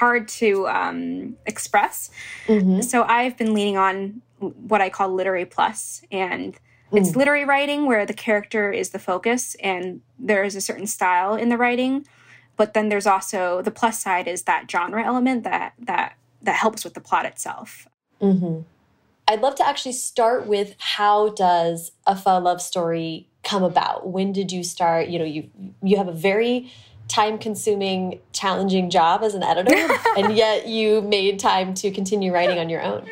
[0.00, 1.00] hard to um,
[1.46, 2.10] express.
[2.46, 2.82] Mm -hmm.
[2.82, 4.22] So I've been leaning on
[4.68, 6.58] what I call literary plus, and
[6.92, 7.16] it's mm.
[7.16, 11.48] literary writing where the character is the focus and there is a certain style in
[11.48, 12.06] the writing.
[12.56, 16.84] But then there's also the plus side is that genre element that that that helps
[16.84, 17.88] with the plot itself.
[18.20, 18.64] Mm -hmm.
[19.26, 24.08] I'd love to actually start with how does a pho love story come about?
[24.08, 25.08] When did you start?
[25.08, 25.50] You know, you
[25.82, 26.70] you have a very
[27.08, 29.74] time consuming, challenging job as an editor,
[30.16, 33.08] and yet you made time to continue writing on your own.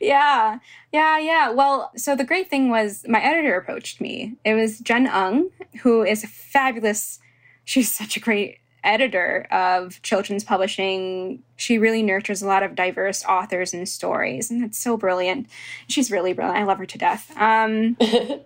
[0.00, 0.58] yeah,
[0.92, 1.50] yeah, yeah.
[1.50, 4.36] Well, so the great thing was my editor approached me.
[4.44, 5.50] It was Jen Ung,
[5.82, 7.20] who is a fabulous,
[7.64, 11.42] she's such a great editor of children's publishing.
[11.56, 15.48] She really nurtures a lot of diverse authors and stories, and that's so brilliant.
[15.88, 16.58] She's really brilliant.
[16.58, 17.32] I love her to death.
[17.36, 17.96] Um,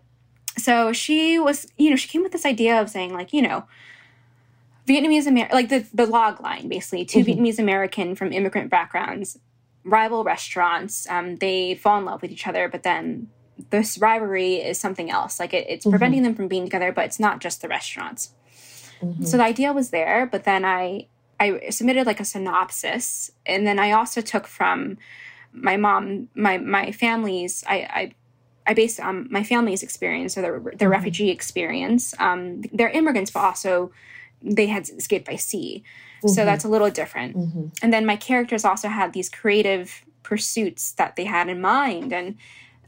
[0.58, 3.64] so she was, you know, she came with this idea of saying, like, you know,
[4.86, 7.28] Vietnamese American, like the, the log line, basically, 2 mm -hmm.
[7.28, 9.38] Vietnamese American from immigrant backgrounds
[9.84, 11.08] rival restaurants.
[11.08, 13.28] Um, they fall in love with each other, but then
[13.70, 15.38] this rivalry is something else.
[15.38, 15.92] Like it, it's mm -hmm.
[15.92, 18.32] preventing them from being together, but it's not just the restaurants.
[19.00, 19.26] Mm -hmm.
[19.26, 21.08] So the idea was there, but then I
[21.40, 24.98] I submitted like a synopsis, and then I also took from
[25.52, 27.64] my mom, my my family's.
[27.66, 28.12] I I,
[28.66, 30.96] I based on my family's experience or their their mm -hmm.
[30.96, 32.16] refugee experience.
[32.18, 33.90] Um, they're immigrants, but also
[34.56, 35.70] they had escaped by sea.
[35.74, 35.82] Mm
[36.20, 36.34] -hmm.
[36.34, 37.34] So that's a little different.
[37.36, 37.70] Mm -hmm.
[37.82, 39.90] And then my characters also had these creative
[40.22, 42.12] pursuits that they had in mind.
[42.12, 42.36] And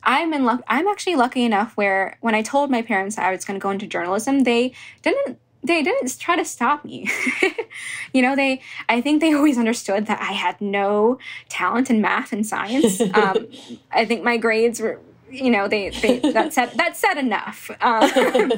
[0.03, 0.61] I'm in luck.
[0.69, 3.73] I'm actually lucky enough where when I told my parents I was going to go
[3.73, 7.11] into journalism, they didn't they didn't try to stop me.
[8.13, 12.33] you know, they I think they always understood that I had no talent in math
[12.33, 13.01] and science.
[13.17, 13.47] Um,
[13.93, 15.01] I think my grades were,
[15.31, 17.71] you know, they, they that said that said enough.
[17.81, 18.11] Um,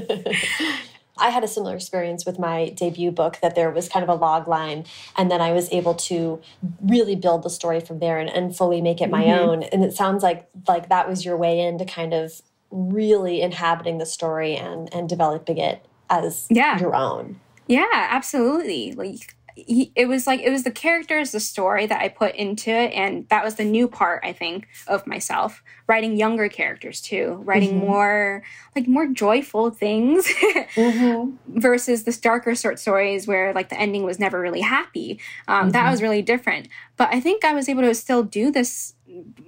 [1.18, 4.14] I had a similar experience with my debut book that there was kind of a
[4.14, 4.84] log line
[5.16, 6.40] and then I was able to
[6.82, 9.48] really build the story from there and, and fully make it my mm -hmm.
[9.48, 9.62] own.
[9.72, 13.98] And it sounds like like that was your way in to kind of really inhabiting
[13.98, 15.78] the story and and developing it
[16.10, 16.78] as yeah.
[16.78, 17.40] your own.
[17.66, 18.92] Yeah, absolutely.
[18.92, 22.70] Like he, it was like it was the characters the story that i put into
[22.70, 27.40] it and that was the new part i think of myself writing younger characters too
[27.44, 27.86] writing mm -hmm.
[27.86, 28.42] more
[28.76, 30.26] like more joyful things
[30.76, 31.32] mm -hmm.
[31.46, 35.10] versus the darker short stories where like the ending was never really happy
[35.48, 35.72] um, mm -hmm.
[35.72, 35.90] that mm-hmm.
[35.90, 38.94] was really different but i think i was able to still do this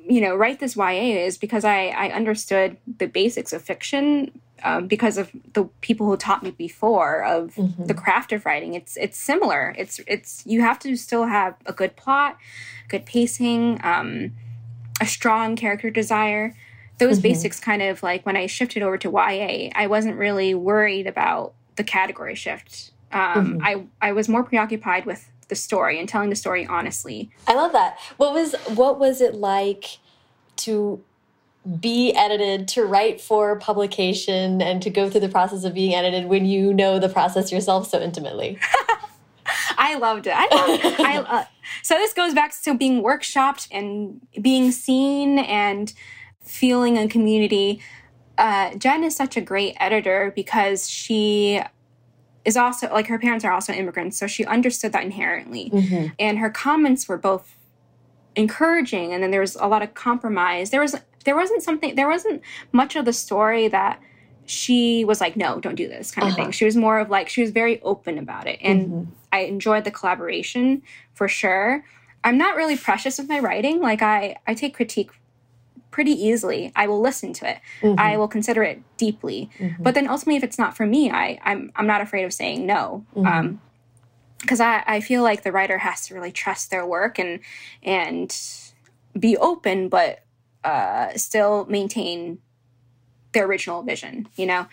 [0.09, 4.87] you know write this ya is because i i understood the basics of fiction um,
[4.87, 7.87] because of the people who taught me before of mm -hmm.
[7.87, 8.75] the craft of writing.
[8.75, 9.75] It's it's similar.
[9.77, 12.37] It's it's you have to still have a good plot,
[12.89, 14.33] good pacing, um,
[15.01, 16.55] a strong character desire.
[16.99, 17.29] Those mm -hmm.
[17.29, 21.53] basics kind of like when I shifted over to YA, I wasn't really worried about
[21.77, 22.93] the category shift.
[23.13, 23.69] Um, mm -hmm.
[23.69, 23.73] I
[24.09, 27.31] I was more preoccupied with the story and telling the story honestly.
[27.47, 27.99] I love that.
[28.17, 29.99] What was what was it like
[30.59, 31.03] to
[31.79, 36.27] be edited to write for publication and to go through the process of being edited
[36.27, 38.59] when you know the process yourself so intimately?
[39.77, 40.35] I loved it.
[40.35, 41.01] I loved it.
[41.01, 41.45] I, uh,
[41.83, 45.93] so this goes back to being workshopped and being seen and
[46.43, 47.81] feeling a community.
[48.39, 51.61] Uh, Jen is such a great editor because she
[52.45, 55.71] is also like her parents are also immigrants, so she understood that inherently.
[55.73, 56.13] Mm -hmm.
[56.19, 57.57] And her comments were both
[58.35, 60.71] encouraging, and then there was a lot of compromise.
[60.71, 63.99] There was there wasn't something there wasn't much of the story that
[64.51, 66.31] she was like, no, don't do this kind uh -huh.
[66.31, 66.45] of thing.
[66.45, 66.53] Uh-huh.
[66.53, 68.59] She was more of like, she was very open about it.
[68.63, 69.07] And mm -hmm.
[69.37, 70.83] I enjoyed the collaboration
[71.15, 71.85] for sure.
[72.25, 73.81] I'm not really precious with my writing.
[73.91, 75.13] Like I, I take critique
[76.01, 76.73] pretty easily.
[76.75, 77.59] I will listen to it.
[77.83, 78.13] Mm -hmm.
[78.13, 79.51] I will consider it deeply.
[79.59, 79.83] Mm -hmm.
[79.85, 82.67] But then ultimately, if it's not for me, I, I'm, I'm not afraid of saying
[82.67, 83.05] no.
[83.15, 83.41] Mm -hmm.
[83.41, 83.61] Um,
[84.41, 87.41] because I, I feel like the writer has to really trust their work and
[87.83, 88.31] and
[89.13, 90.13] be open, but
[90.65, 92.39] uh, still maintain
[93.33, 94.67] their original vision, you know?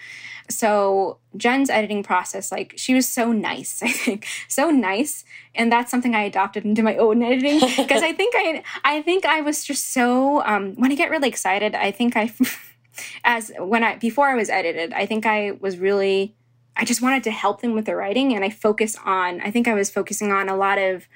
[0.49, 4.27] So Jen's editing process, like she was so nice, I think.
[4.47, 5.25] So nice.
[5.55, 7.59] And that's something I adopted into my own editing.
[7.77, 11.29] Because I think I I think I was just so um when I get really
[11.29, 12.31] excited, I think I
[13.23, 16.35] as when I before I was edited, I think I was really
[16.75, 19.67] I just wanted to help them with their writing and I focus on I think
[19.67, 21.07] I was focusing on a lot of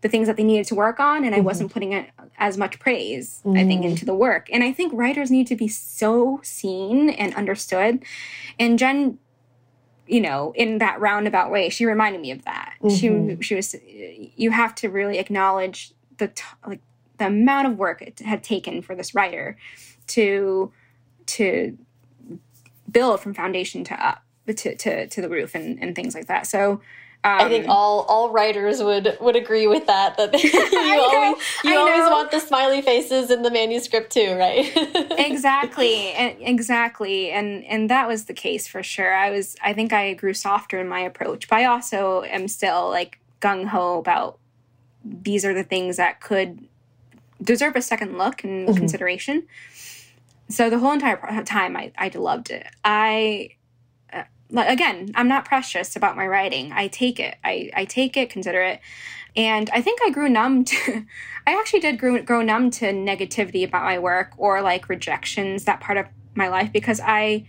[0.00, 1.38] the things that they needed to work on and mm -hmm.
[1.38, 2.06] I wasn't putting it
[2.36, 3.60] as much praise mm -hmm.
[3.60, 4.48] I think into the work.
[4.52, 8.04] And I think writers need to be so seen and understood.
[8.58, 9.18] And Jen
[10.08, 12.74] you know, in that roundabout way, she reminded me of that.
[12.80, 12.98] Mm -hmm.
[12.98, 13.40] She mm-hmm.
[13.40, 13.76] she was
[14.36, 15.78] you have to really acknowledge
[16.16, 16.30] the
[16.66, 16.82] like
[17.18, 19.56] the amount of work it had taken for this writer
[20.06, 20.72] to
[21.26, 21.76] to
[22.90, 26.46] build from foundation to up to to to the roof and and things like that.
[26.46, 26.80] So
[27.24, 30.16] um, I think um, all all writers would would agree with that.
[30.16, 30.50] That you
[31.02, 34.70] always you always want the smiley faces in the manuscript too, right?
[35.18, 39.12] exactly, exactly, and and that was the case for sure.
[39.12, 42.88] I was I think I grew softer in my approach, but I also am still
[42.88, 44.38] like gung ho about
[45.04, 46.68] these are the things that could
[47.42, 48.78] deserve a second look and mm -hmm.
[48.78, 49.42] consideration.
[50.48, 52.66] So the whole entire time, I I loved it.
[52.84, 53.57] I
[54.56, 56.72] again, I'm not precious about my writing.
[56.72, 57.36] I take it.
[57.44, 58.80] I, I take it, consider it.
[59.36, 61.04] And I think I grew numb to,
[61.46, 65.80] I actually did grow, grow numb to negativity about my work or like rejections, that
[65.80, 67.46] part of my life, because I,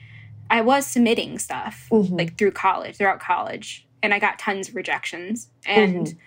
[0.49, 2.15] I was submitting stuff mm-hmm.
[2.15, 5.49] like through college, throughout college, and I got tons of rejections.
[5.65, 6.17] And mm-hmm.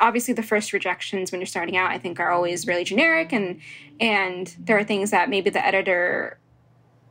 [0.00, 3.60] obviously the first rejections when you're starting out, I think are always really generic and,
[4.00, 6.38] and there are things that maybe the editor,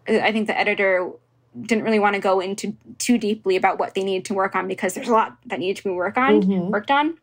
[0.08, 1.12] I think the editor
[1.60, 4.68] didn't really want to go into too deeply about what they needed to work on
[4.68, 6.70] because there's a lot that needed to be work on mm-hmm.
[6.70, 7.18] worked on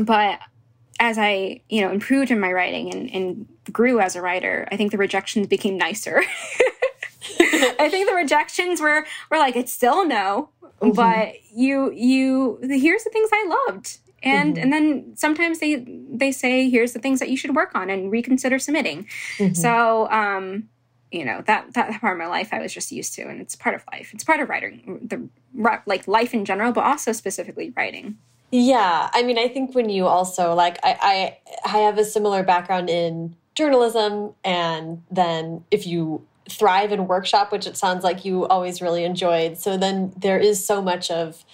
[0.00, 0.40] but
[0.98, 4.76] as i you know improved in my writing and, and grew as a writer i
[4.76, 6.22] think the rejections became nicer
[7.40, 10.48] i think the rejections were were like it's still no
[10.80, 10.92] mm-hmm.
[10.92, 14.62] but you you here's the things i loved and mm-hmm.
[14.62, 18.10] and then sometimes they they say here's the things that you should work on and
[18.10, 19.52] reconsider submitting mm-hmm.
[19.52, 20.68] so um
[21.12, 23.54] you know that that part of my life I was just used to, and it's
[23.54, 24.10] part of life.
[24.14, 25.28] It's part of writing, the
[25.86, 28.18] like life in general, but also specifically writing.
[28.50, 32.42] Yeah, I mean, I think when you also like, I I, I have a similar
[32.42, 38.46] background in journalism, and then if you thrive in workshop, which it sounds like you
[38.46, 41.44] always really enjoyed, so then there is so much of.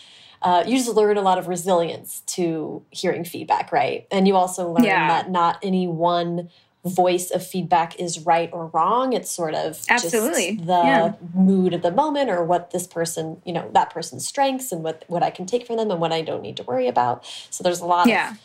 [0.41, 4.07] Uh, you just learn a lot of resilience to hearing feedback, right?
[4.13, 5.09] And you also learn yeah.
[5.09, 6.49] that not any one
[6.85, 9.13] voice of feedback is right or wrong.
[9.13, 11.13] It's sort of absolutely the yeah.
[11.35, 15.05] mood of the moment or what this person, you know, that person's strengths and what
[15.09, 17.25] what I can take from them and what I don't need to worry about.
[17.51, 18.33] So there's a lot yeah.
[18.33, 18.39] of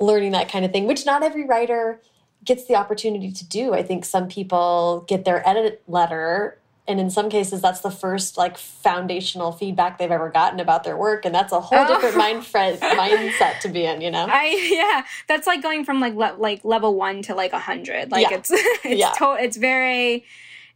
[0.00, 2.00] learning that kind of thing, which not every writer
[2.44, 3.72] gets the opportunity to do.
[3.72, 8.36] I think some people get their edit letter and in some cases that's the first
[8.36, 11.86] like foundational feedback they've ever gotten about their work and that's a whole oh.
[11.86, 16.14] different mind mindset to be in you know i yeah that's like going from like
[16.14, 18.36] le like level one to like a hundred like yeah.
[18.36, 19.12] it's it's yeah.
[19.34, 20.24] it's very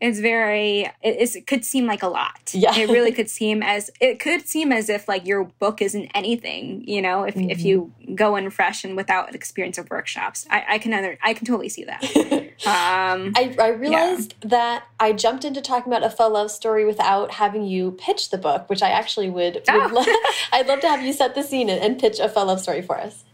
[0.01, 3.91] it's very it, it could seem like a lot yeah it really could seem as
[4.01, 7.51] it could seem as if like your book isn't anything you know if, mm -hmm.
[7.51, 8.15] if you mm-hmm.
[8.15, 11.69] go in fresh and without experience of workshops i, I can other i can totally
[11.69, 12.03] see that
[12.75, 14.51] um I, I realized yeah.
[14.51, 18.39] that i jumped into talking about a Phở love story without having you pitch the
[18.39, 20.17] book which i actually would, would oh.
[20.53, 22.83] i'd love to have you set the scene and, and pitch a Phở love story
[22.83, 23.25] for us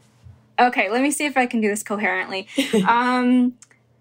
[0.59, 2.47] okay let me see if i can do this coherently
[2.89, 3.53] um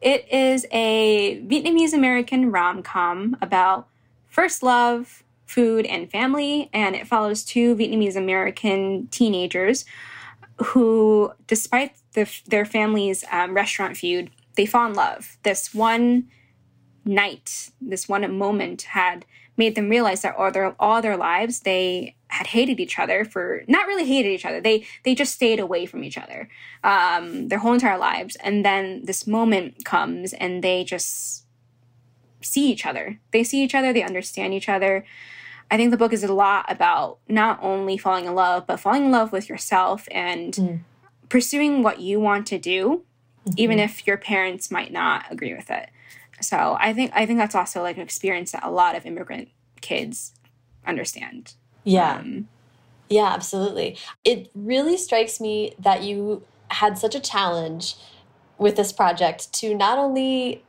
[0.03, 3.87] it is a Vietnamese American rom com about
[4.27, 9.85] first love, food, and family, and it follows two Vietnamese American teenagers
[10.57, 15.37] who, despite the, their family's um, restaurant feud, they fall in love.
[15.43, 16.27] This one
[17.05, 19.25] night, this one moment had
[19.57, 23.63] made them realize that all their all their lives they had hated each other for
[23.67, 24.59] not really hated each other.
[24.59, 26.49] They they just stayed away from each other
[26.83, 31.45] um, their whole entire lives, and then this moment comes, and they just
[32.41, 33.19] see each other.
[33.31, 33.93] They see each other.
[33.93, 35.05] They understand each other.
[35.69, 39.05] I think the book is a lot about not only falling in love, but falling
[39.05, 40.79] in love with yourself and mm.
[41.29, 43.01] pursuing what you want to do, mm
[43.43, 43.53] -hmm.
[43.57, 45.89] even if your parents might not agree with it.
[46.41, 46.57] So
[46.87, 49.49] I think I think that's also like an experience that a lot of immigrant
[49.81, 50.33] kids
[50.85, 51.43] understand.
[51.83, 52.17] Yeah.
[52.17, 52.47] Um,
[53.09, 53.97] yeah, absolutely.
[54.23, 57.95] It really strikes me that you had such a challenge
[58.57, 60.63] with this project to not only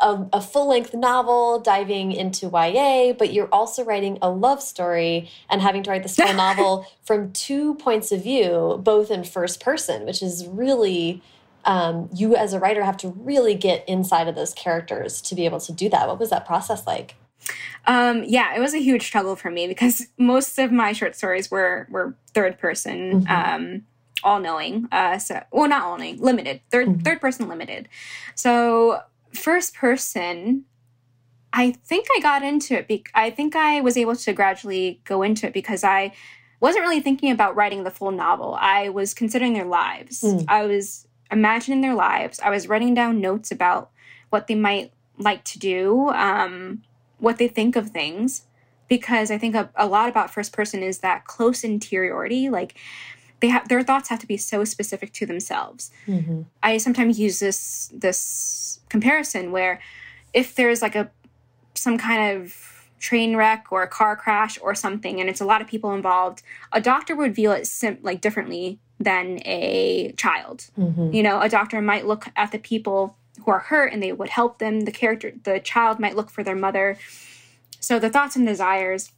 [0.00, 5.30] a, a full length novel diving into YA, but you're also writing a love story
[5.48, 10.04] and having to write this novel from two points of view, both in first person,
[10.04, 11.22] which is really,
[11.64, 15.44] um, you as a writer have to really get inside of those characters to be
[15.44, 16.08] able to do that.
[16.08, 17.14] What was that process like?
[17.86, 21.50] Um, yeah, it was a huge struggle for me because most of my short stories
[21.50, 22.96] were were third person.
[23.10, 23.54] Mm -hmm.
[23.54, 23.82] um,
[24.24, 27.04] all knowing uh so well not all knowing limited 3rd mm -hmm.
[27.04, 27.88] third person limited
[28.34, 30.64] so first person,
[31.52, 33.02] I think I got into it.
[33.14, 36.12] I think I was able to gradually go into it because I
[36.60, 38.56] wasn't really thinking about writing the full novel.
[38.58, 40.22] I was considering their lives.
[40.22, 40.44] Mm.
[40.48, 42.40] I was imagining their lives.
[42.40, 43.90] I was writing down notes about
[44.30, 46.82] what they might like to do, um,
[47.22, 48.42] what they think of things.
[48.88, 52.50] Because I think a, a lot about first person is that close interiority.
[52.50, 52.76] Like
[53.40, 55.90] they have their thoughts have to be so specific to themselves.
[56.06, 56.44] Mm -hmm.
[56.62, 59.80] I sometimes use this this comparison where
[60.32, 61.10] if there's like a
[61.74, 62.52] some kind of
[62.98, 66.42] train wreck or a car crash or something and it's a lot of people involved
[66.70, 71.10] a doctor would view it sim- like differently than a child mm-hmm.
[71.16, 74.28] you know a doctor might look at the people who are hurt and they would
[74.28, 76.98] help them the character the child might look for their mother
[77.80, 79.10] so the thoughts and desires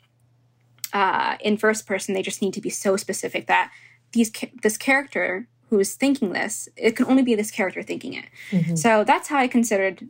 [0.92, 3.70] uh, in first person they just need to be so specific that
[4.12, 4.30] these
[4.62, 8.26] this character who's thinking this, it can only be this character thinking it.
[8.50, 8.76] Mm -hmm.
[8.76, 10.08] So that's how I considered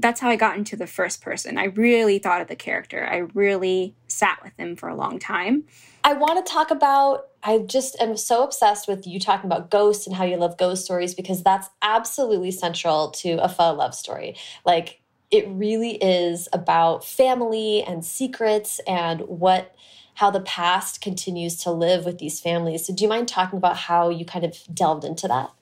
[0.00, 1.56] that's how I got into the first person.
[1.58, 3.08] I really thought of the character.
[3.10, 5.64] I really sat with him for a long time.
[6.04, 10.06] I want to talk about I just am so obsessed with you talking about ghosts
[10.06, 14.36] and how you love ghost stories because that's absolutely central to a pho love story.
[14.64, 19.74] Like it really is about family and secrets and what
[20.14, 22.84] how the past continues to live with these families.
[22.84, 25.52] So do you mind talking about how you kind of delved into that?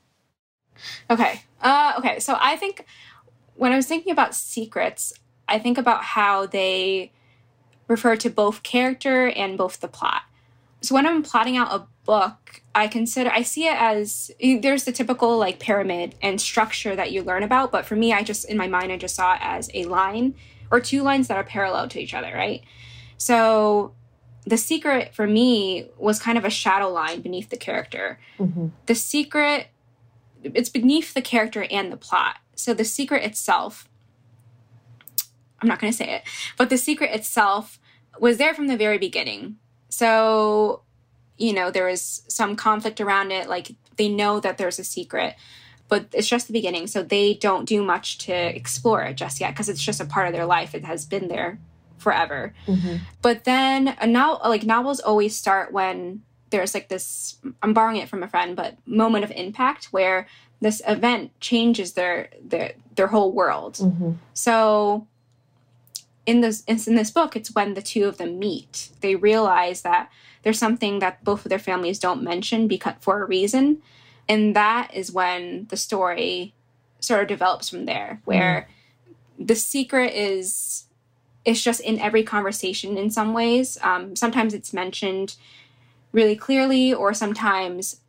[1.10, 1.42] Okay.
[1.60, 2.18] Uh, okay.
[2.20, 2.86] So I think
[3.56, 5.12] when I was thinking about secrets,
[5.46, 7.12] I think about how they
[7.86, 10.22] refer to both character and both the plot.
[10.82, 14.92] So when I'm plotting out a book, I consider I see it as there's the
[14.92, 18.56] typical like pyramid and structure that you learn about, but for me I just in
[18.56, 20.34] my mind I just saw it as a line
[20.70, 22.62] or two lines that are parallel to each other, right?
[23.18, 23.94] So
[24.44, 28.20] the secret for me was kind of a shadow line beneath the character.
[28.38, 28.68] Mm-hmm.
[28.86, 29.68] The secret,
[30.42, 32.36] it's beneath the character and the plot.
[32.54, 33.88] So the secret itself,
[35.60, 36.22] I'm not going to say it,
[36.56, 37.80] but the secret itself
[38.20, 39.56] was there from the very beginning.
[39.96, 40.82] So,
[41.38, 43.48] you know, there is some conflict around it.
[43.48, 45.36] Like they know that there's a secret,
[45.88, 46.86] but it's just the beginning.
[46.86, 50.26] So they don't do much to explore it just yet because it's just a part
[50.26, 50.74] of their life.
[50.74, 51.58] It has been there
[51.96, 52.52] forever.
[52.66, 52.96] Mm-hmm.
[53.22, 56.20] But then a novel, like novels always start when
[56.50, 60.26] there's like this, I'm borrowing it from a friend, but moment of impact where
[60.60, 63.76] this event changes their their their whole world.
[63.76, 64.12] Mm-hmm.
[64.34, 65.06] So
[66.26, 68.90] in this in this book, it's when the two of them meet.
[69.00, 70.10] They realize that
[70.42, 73.82] there's something that both of their families don't mention because for a reason,
[74.28, 76.52] and that is when the story
[77.00, 78.68] sort of develops from there, where
[79.38, 79.46] mm.
[79.46, 80.86] the secret is
[81.44, 83.78] it's just in every conversation in some ways.
[83.80, 85.36] Um, sometimes it's mentioned
[86.10, 88.00] really clearly, or sometimes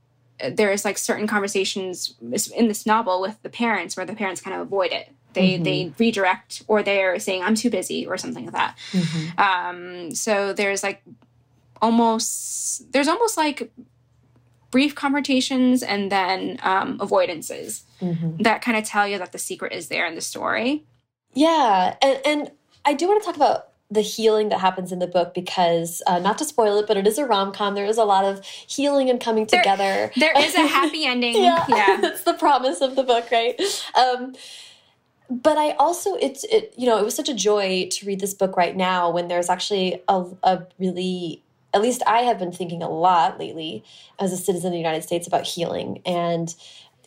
[0.43, 4.55] uh, there's like certain conversations in this novel with the parents where the parents kind
[4.55, 5.13] of avoid it.
[5.37, 5.63] They mm -hmm.
[5.67, 8.73] they redirect, or they're saying I'm too busy, or something like that.
[8.93, 9.25] Mm -hmm.
[9.47, 9.79] um,
[10.15, 10.99] so there's like
[11.79, 13.71] almost there's almost like
[14.71, 18.43] brief confrontations and then um, avoidances mm -hmm.
[18.43, 20.83] that kind of tell you that the secret is there in the story.
[21.33, 22.41] Yeah, and, and
[22.89, 23.59] I do want to talk about
[23.89, 27.07] the healing that happens in the book because uh, not to spoil it but it
[27.07, 30.55] is a rom-com there is a lot of healing and coming there, together there is
[30.55, 31.97] a happy ending yeah, yeah.
[32.01, 33.59] that's the promise of the book right
[33.95, 34.33] um,
[35.29, 38.33] but i also it's it you know it was such a joy to read this
[38.33, 42.81] book right now when there's actually a, a really at least i have been thinking
[42.81, 43.83] a lot lately
[44.19, 46.55] as a citizen of the united states about healing and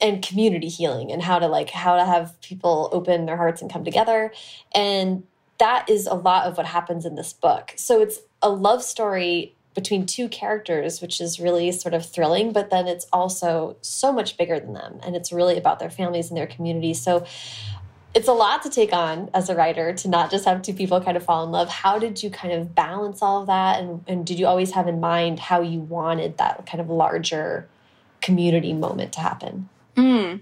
[0.02, 3.72] and community healing and how to like how to have people open their hearts and
[3.72, 4.32] come together
[4.74, 5.22] and
[5.60, 7.74] that is a lot of what happens in this book.
[7.76, 12.70] So it's a love story between two characters, which is really sort of thrilling, but
[12.70, 14.98] then it's also so much bigger than them.
[15.04, 17.00] And it's really about their families and their communities.
[17.00, 17.24] So
[18.14, 21.00] it's a lot to take on as a writer to not just have two people
[21.00, 21.68] kind of fall in love.
[21.68, 23.80] How did you kind of balance all of that?
[23.80, 27.68] And, and did you always have in mind how you wanted that kind of larger
[28.20, 29.68] community moment to happen?
[29.96, 30.40] Mm.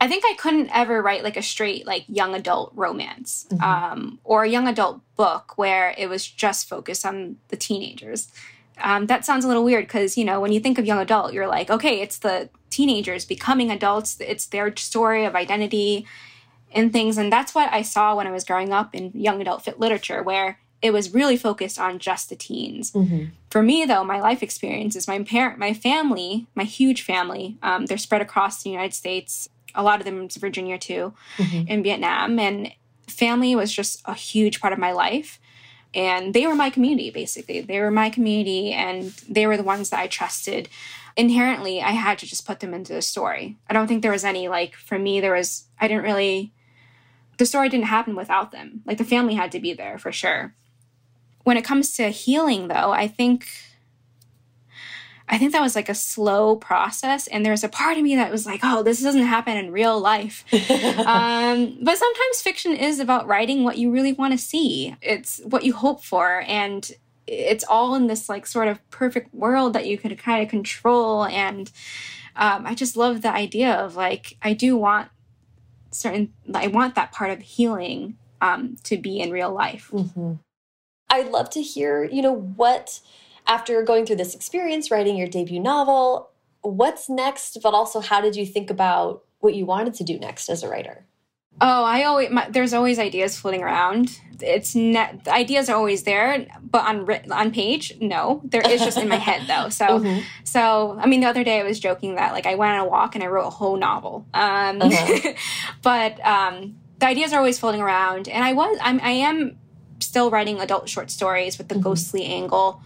[0.00, 3.62] I think I couldn't ever write like a straight like young adult romance mm-hmm.
[3.62, 8.30] um, or a young adult book where it was just focused on the teenagers.
[8.82, 11.32] Um, that sounds a little weird because you know when you think of young adult,
[11.32, 14.18] you're like, okay, it's the teenagers becoming adults.
[14.20, 16.06] It's their story of identity
[16.74, 19.64] and things, and that's what I saw when I was growing up in young adult
[19.64, 22.92] fit literature, where it was really focused on just the teens.
[22.92, 23.26] Mm-hmm.
[23.48, 27.56] For me, though, my life experience is my parent, my family, my huge family.
[27.62, 29.48] Um, they're spread across the United States.
[29.74, 31.68] A lot of them in Virginia too, mm-hmm.
[31.68, 32.70] in Vietnam, and
[33.08, 35.40] family was just a huge part of my life.
[35.94, 37.60] And they were my community, basically.
[37.60, 40.68] They were my community, and they were the ones that I trusted.
[41.16, 43.56] Inherently, I had to just put them into the story.
[43.70, 45.20] I don't think there was any like for me.
[45.20, 46.52] There was I didn't really.
[47.38, 48.82] The story didn't happen without them.
[48.84, 50.54] Like the family had to be there for sure.
[51.42, 53.48] When it comes to healing though i think
[55.28, 58.32] i think that was like a slow process and there's a part of me that
[58.32, 60.44] was like oh this doesn't happen in real life.
[61.06, 64.96] Um, but sometimes fiction is about writing what you really want to see.
[65.02, 66.90] It's what you hope for and
[67.26, 71.24] it's all in this like sort of perfect world that you could kind of control
[71.26, 71.70] and
[72.36, 75.08] um, i just love the idea of like i do want
[75.94, 80.38] certain i want that part of healing um, to be in real life mm -hmm.
[81.14, 83.00] I'd love to hear, you know, what,
[83.46, 86.30] after going through this experience, writing your debut novel,
[86.62, 90.48] what's next, but also how did you think about what you wanted to do next
[90.48, 91.04] as a writer?
[91.60, 94.20] Oh, I always my, there's always ideas floating around.
[94.40, 98.42] It's net ideas are always there, but on on page, no.
[98.44, 99.68] There is just in my head though.
[99.68, 100.22] So mm -hmm.
[100.44, 102.90] so I mean, the other day I was joking that like I went on a
[102.90, 104.14] walk and I wrote a whole novel.
[104.34, 105.36] Um, uh -huh.
[105.90, 109.56] but um, the ideas are always floating around, and I was I'm I am
[109.98, 111.90] still writing adult short stories with the mm-hmm.
[111.90, 112.80] ghostly angle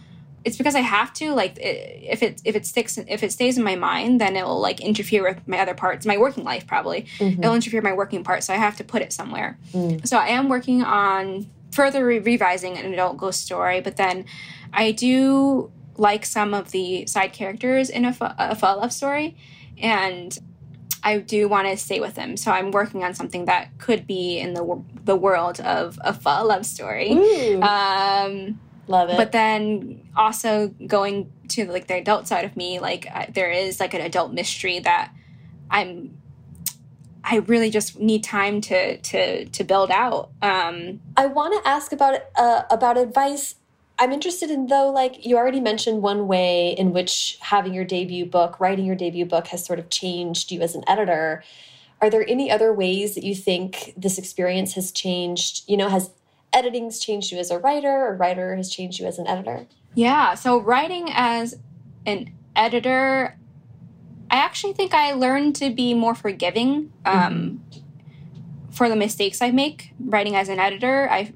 [0.45, 1.33] it's because I have to.
[1.33, 4.59] Like, if it if it sticks if it stays in my mind, then it will
[4.59, 7.05] like interfere with my other parts, my working life probably.
[7.17, 7.43] Mm-hmm.
[7.43, 9.57] It'll interfere with my working part, so I have to put it somewhere.
[9.73, 10.07] Mm.
[10.07, 14.25] So I am working on further re- revising an adult ghost story, but then
[14.73, 19.35] I do like some of the side characters in a, a Phở love story,
[19.77, 20.37] and
[21.03, 22.37] I do want to stay with them.
[22.37, 26.45] So I'm working on something that could be in the the world of a Phở
[26.45, 27.11] love story.
[27.61, 28.59] Um,
[28.89, 29.17] Love it.
[29.17, 33.93] But then also going to like the adult side of me, like there is like
[33.93, 35.13] an adult mystery that
[35.69, 36.17] I'm.
[37.23, 40.31] I really just need time to to to build out.
[40.41, 43.55] Um, I want to ask about uh, about advice
[43.99, 48.25] I'm interested in though, like you already mentioned one way in which having your debut
[48.25, 51.43] book, writing your debut book has sort of changed you as an editor.
[52.01, 55.69] Are there any other ways that you think this experience has changed?
[55.69, 56.11] You know, has
[56.53, 59.67] editing's changed you as a writer or writer has changed you as an editor?
[59.93, 61.59] Yeah, so writing as
[62.05, 63.37] an editor,
[64.29, 67.81] I actually think I learned to be more forgiving um, mm -hmm.
[68.71, 69.93] for the mistakes I make.
[69.99, 71.33] Writing as an editor, I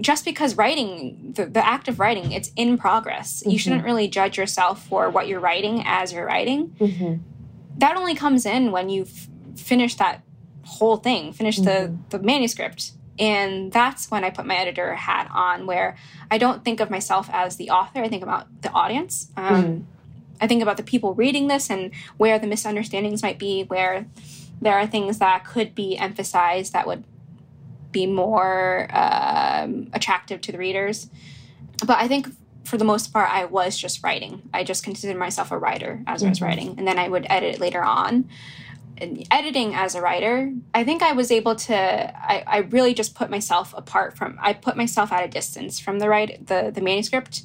[0.00, 3.50] just because writing the, the act of writing it's in progress mm-hmm.
[3.50, 7.14] you shouldn't really judge yourself for what you're writing as you're writing mm-hmm.
[7.78, 10.22] that only comes in when you've finished that
[10.64, 11.96] whole thing finished mm-hmm.
[12.10, 15.96] the the manuscript and that's when i put my editor hat on where
[16.30, 19.84] i don't think of myself as the author i think about the audience um, mm.
[20.40, 24.06] i think about the people reading this and where the misunderstandings might be where
[24.60, 27.04] there are things that could be emphasized that would
[27.96, 31.08] be more um, attractive to the readers.
[31.86, 32.28] But I think
[32.64, 34.42] for the most part, I was just writing.
[34.52, 36.26] I just considered myself a writer as mm-hmm.
[36.26, 36.44] I was mm-hmm.
[36.44, 38.28] writing, and then I would edit later on.
[38.98, 41.76] Editing as a writer, I think I was able to.
[41.76, 44.38] I, I really just put myself apart from.
[44.40, 47.42] I put myself at a distance from the write the the manuscript.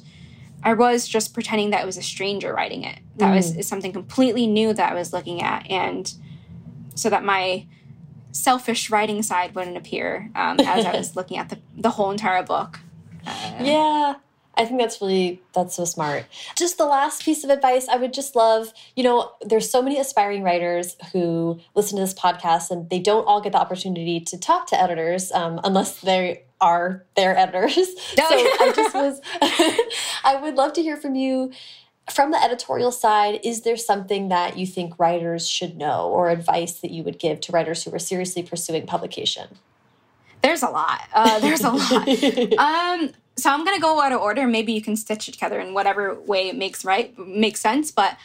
[0.64, 3.00] I was just pretending that it was a stranger writing it.
[3.16, 3.56] That mm.
[3.56, 6.12] was something completely new that I was looking at, and
[6.94, 7.66] so that my
[8.32, 12.42] selfish writing side wouldn't appear um, as I was looking at the, the whole entire
[12.42, 12.80] book.
[13.26, 14.14] Uh, yeah.
[14.54, 16.26] I think that's really that's so smart.
[16.56, 19.98] Just the last piece of advice I would just love, you know, there's so many
[19.98, 24.38] aspiring writers who listen to this podcast and they don't all get the opportunity to
[24.38, 27.74] talk to editors um, unless they are their editors.
[28.14, 29.20] so I just was
[30.24, 31.52] I would love to hear from you
[32.10, 36.80] from the editorial side, is there something that you think writers should know or advice
[36.80, 39.48] that you would give to writers who are seriously pursuing publication?
[40.42, 41.02] There's a lot.
[41.12, 42.58] Uh, there's a lot.
[42.58, 44.46] um, so I'm gonna go out of order.
[44.46, 47.90] Maybe you can stitch it together in whatever way it makes right makes sense.
[47.90, 48.16] But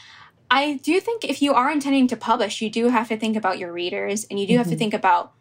[0.50, 3.58] I do think if you are intending to publish, you do have to think about
[3.58, 4.58] your readers, and you do mm -hmm.
[4.58, 4.80] have to mm-hmm.
[4.80, 5.32] think about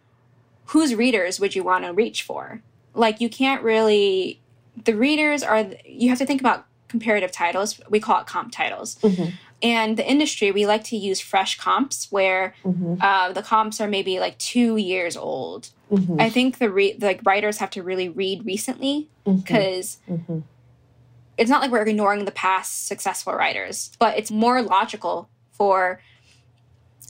[0.66, 2.62] whose readers would you want to reach for.
[2.94, 4.40] Like you can't really.
[4.84, 5.60] The readers are.
[5.84, 7.80] You have to think about comparative titles.
[7.88, 8.98] We call it comp titles.
[9.00, 9.28] Mm-hmm.
[9.62, 13.00] and the industry, we like to use fresh comps where mm-hmm.
[13.00, 15.70] uh, the comps are maybe like two years old.
[15.90, 16.20] Mm-hmm.
[16.20, 20.32] I think the re- like writers have to really read recently because mm-hmm.
[20.32, 20.38] mm-hmm.
[21.38, 26.00] it's not like we're ignoring the past successful writers, but it's more logical for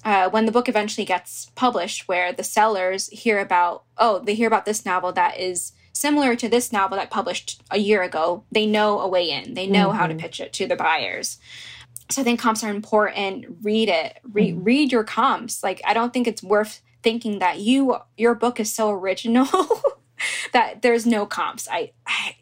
[0.04, 4.46] uh, when the book eventually gets published, where the sellers hear about, oh, they hear
[4.46, 8.44] about this novel that is similar to this novel that published a year ago.
[8.52, 9.54] They know a way in.
[9.54, 11.38] They know how to pitch it to the buyers
[12.10, 13.46] so I think comps are important.
[13.62, 14.18] Read it.
[14.32, 14.64] Re- mm.
[14.64, 15.62] Read your comps.
[15.62, 19.46] Like I don't think it's worth thinking that you your book is so original
[20.52, 21.68] that there's no comps.
[21.70, 22.34] I, I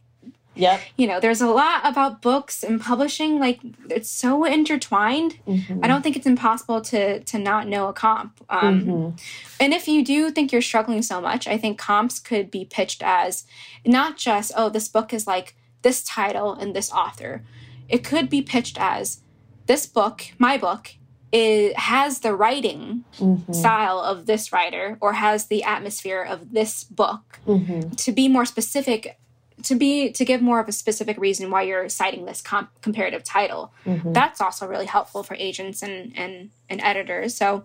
[0.55, 0.81] Yep.
[0.97, 3.39] You know, there's a lot about books and publishing.
[3.39, 3.61] Like
[3.91, 5.39] it's so intertwined.
[5.47, 5.85] Mm-hmm.
[5.85, 8.41] I don't think it's impossible to to not know a comp.
[8.49, 9.17] Um, mm-hmm.
[9.61, 13.03] And if you do think you're struggling so much, I think comps could be pitched
[13.03, 13.45] as
[13.85, 17.45] not just oh, this book is like this title and this author.
[17.87, 19.21] It could be pitched as
[19.67, 20.95] this book, my book,
[21.35, 23.53] it has the writing mm-hmm.
[23.53, 27.41] style of this writer or has the atmosphere of this book.
[27.45, 27.91] Mm-hmm.
[27.91, 29.19] To be more specific,
[29.65, 33.25] to be to give more of a specific reason why you're citing this comp- comparative
[33.25, 33.73] title.
[33.85, 34.13] Mm-hmm.
[34.13, 37.35] That's also really helpful for agents and and and editors.
[37.35, 37.65] So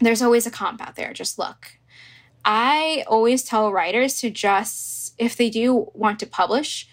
[0.00, 1.12] there's always a comp out there.
[1.12, 1.78] Just look.
[2.44, 6.88] I always tell writers to just if they do want to publish,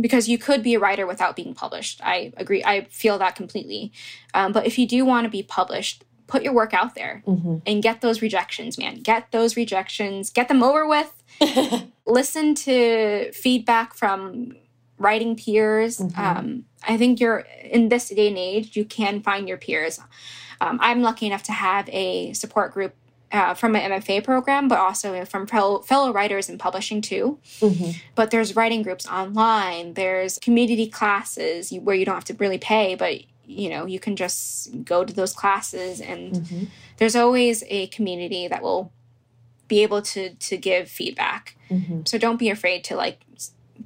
[0.00, 2.00] because you could be a writer without being published.
[2.02, 2.64] I agree.
[2.64, 3.92] I feel that completely.
[4.34, 7.58] Um, but if you do want to be published, put your work out there mm-hmm.
[7.66, 9.00] and get those rejections, man.
[9.00, 11.22] Get those rejections, get them over with.
[12.06, 14.56] Listen to feedback from
[14.98, 15.98] writing peers.
[15.98, 16.20] Mm-hmm.
[16.20, 20.00] Um, I think you're in this day and age, you can find your peers.
[20.60, 22.94] Um, I'm lucky enough to have a support group
[23.32, 27.38] uh, from my MFA program, but also from fellow, fellow writers in publishing too.
[27.60, 27.98] Mm-hmm.
[28.14, 29.94] But there's writing groups online.
[29.94, 34.16] There's community classes where you don't have to really pay, but you know you can
[34.16, 36.64] just go to those classes, and mm-hmm.
[36.98, 38.92] there's always a community that will
[39.66, 41.56] be able to to give feedback.
[41.70, 42.02] Mm-hmm.
[42.04, 43.20] So don't be afraid to like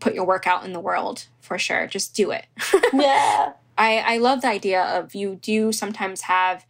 [0.01, 1.87] put your work out in the world for sure.
[1.87, 2.47] Just do it.
[2.93, 3.53] yeah.
[3.79, 6.67] I, I love the idea of you do sometimes have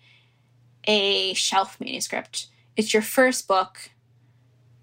[0.87, 3.91] a shelf manuscript it's your first book.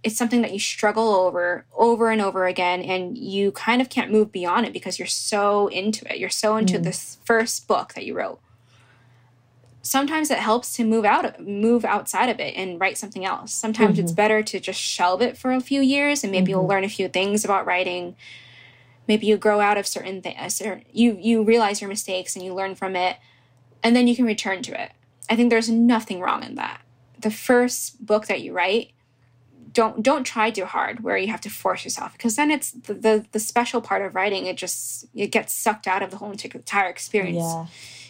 [0.01, 4.11] It's something that you struggle over over and over again and you kind of can't
[4.11, 6.19] move beyond it because you're so into it.
[6.19, 6.83] You're so into mm.
[6.83, 8.41] this first book that you wrote.
[9.81, 13.53] Sometimes it helps to move out move outside of it and write something else.
[13.53, 14.03] Sometimes mm-hmm.
[14.03, 16.49] it's better to just shelve it for a few years and maybe mm-hmm.
[16.51, 18.15] you'll learn a few things about writing.
[19.07, 22.75] Maybe you grow out of certain things you you realize your mistakes and you learn
[22.75, 23.17] from it
[23.81, 24.91] and then you can return to it.
[25.29, 26.82] I think there's nothing wrong in that
[27.23, 28.91] the first book that you write
[29.71, 32.93] don't don't try too hard where you have to force yourself because then it's the,
[32.93, 36.31] the, the special part of writing it just it gets sucked out of the whole
[36.31, 37.65] entire experience yeah.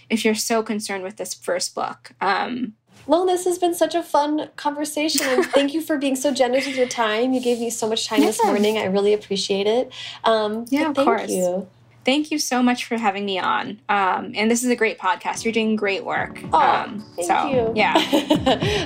[0.09, 2.74] if you're so concerned with this first book um
[3.05, 6.66] well, this has been such a fun conversation, and thank you for being so generous
[6.66, 7.34] with your time.
[7.34, 8.28] You gave me so much time yeah.
[8.28, 8.78] this morning.
[8.78, 9.91] I really appreciate it.
[10.24, 11.30] Um, yeah, of thank course.
[11.30, 11.68] You.
[12.06, 13.80] Thank you so much for having me on.
[13.88, 15.45] Um, and this is a great podcast.
[15.45, 16.39] You're doing great work.
[16.51, 17.72] Oh, um, thank so, you.
[17.76, 17.93] Yeah.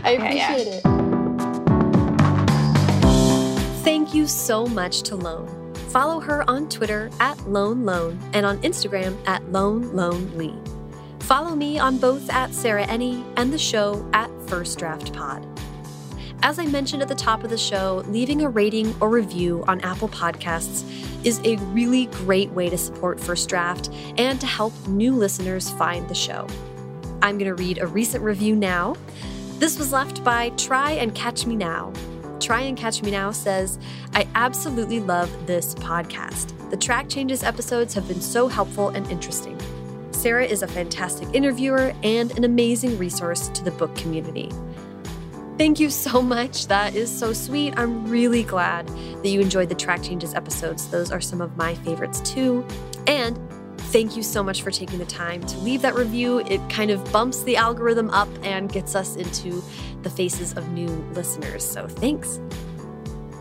[0.04, 0.66] I appreciate yeah, yeah.
[0.66, 0.84] it.
[3.84, 5.74] Thank you so much to Loan.
[5.90, 10.62] Follow her on Twitter at Loan Loan and on Instagram at Loan Loan Le.
[11.22, 15.46] Follow me on both at Sarah Enni and the show at First Draft Pod.
[16.44, 19.82] As I mentioned at the top of the show, leaving a rating or review on
[19.82, 20.86] Apple Podcasts
[21.26, 26.08] is a really great way to support First Draft and to help new listeners find
[26.08, 26.48] the show.
[27.22, 28.96] I'm going to read a recent review now.
[29.58, 31.92] This was left by Try and Catch Me Now.
[32.40, 33.80] Try and Catch Me Now says,
[34.14, 36.54] I absolutely love this podcast.
[36.70, 39.60] The track changes episodes have been so helpful and interesting.
[40.12, 44.52] Sarah is a fantastic interviewer and an amazing resource to the book community.
[45.58, 46.68] Thank you so much.
[46.68, 47.74] That is so sweet.
[47.78, 50.88] I'm really glad that you enjoyed the track changes episodes.
[50.90, 52.64] Those are some of my favorites too.
[53.08, 53.40] And
[53.78, 56.40] thank you so much for taking the time to leave that review.
[56.42, 59.64] It kind of bumps the algorithm up and gets us into
[60.04, 61.68] the faces of new listeners.
[61.68, 62.40] So thanks.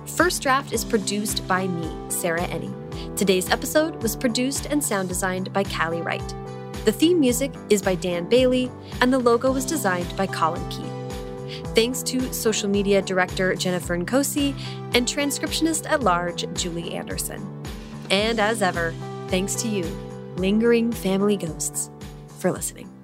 [0.06, 2.72] First Draft is produced by me, Sarah Enni.
[3.14, 6.34] Today's episode was produced and sound designed by Callie Wright.
[6.86, 8.70] The theme music is by Dan Bailey,
[9.02, 10.95] and the logo was designed by Colin Keith.
[11.74, 14.54] Thanks to social media director Jennifer Nkosi
[14.94, 17.62] and transcriptionist at large Julie Anderson.
[18.10, 18.94] And as ever,
[19.28, 19.84] thanks to you,
[20.36, 21.90] lingering family ghosts,
[22.38, 22.95] for listening.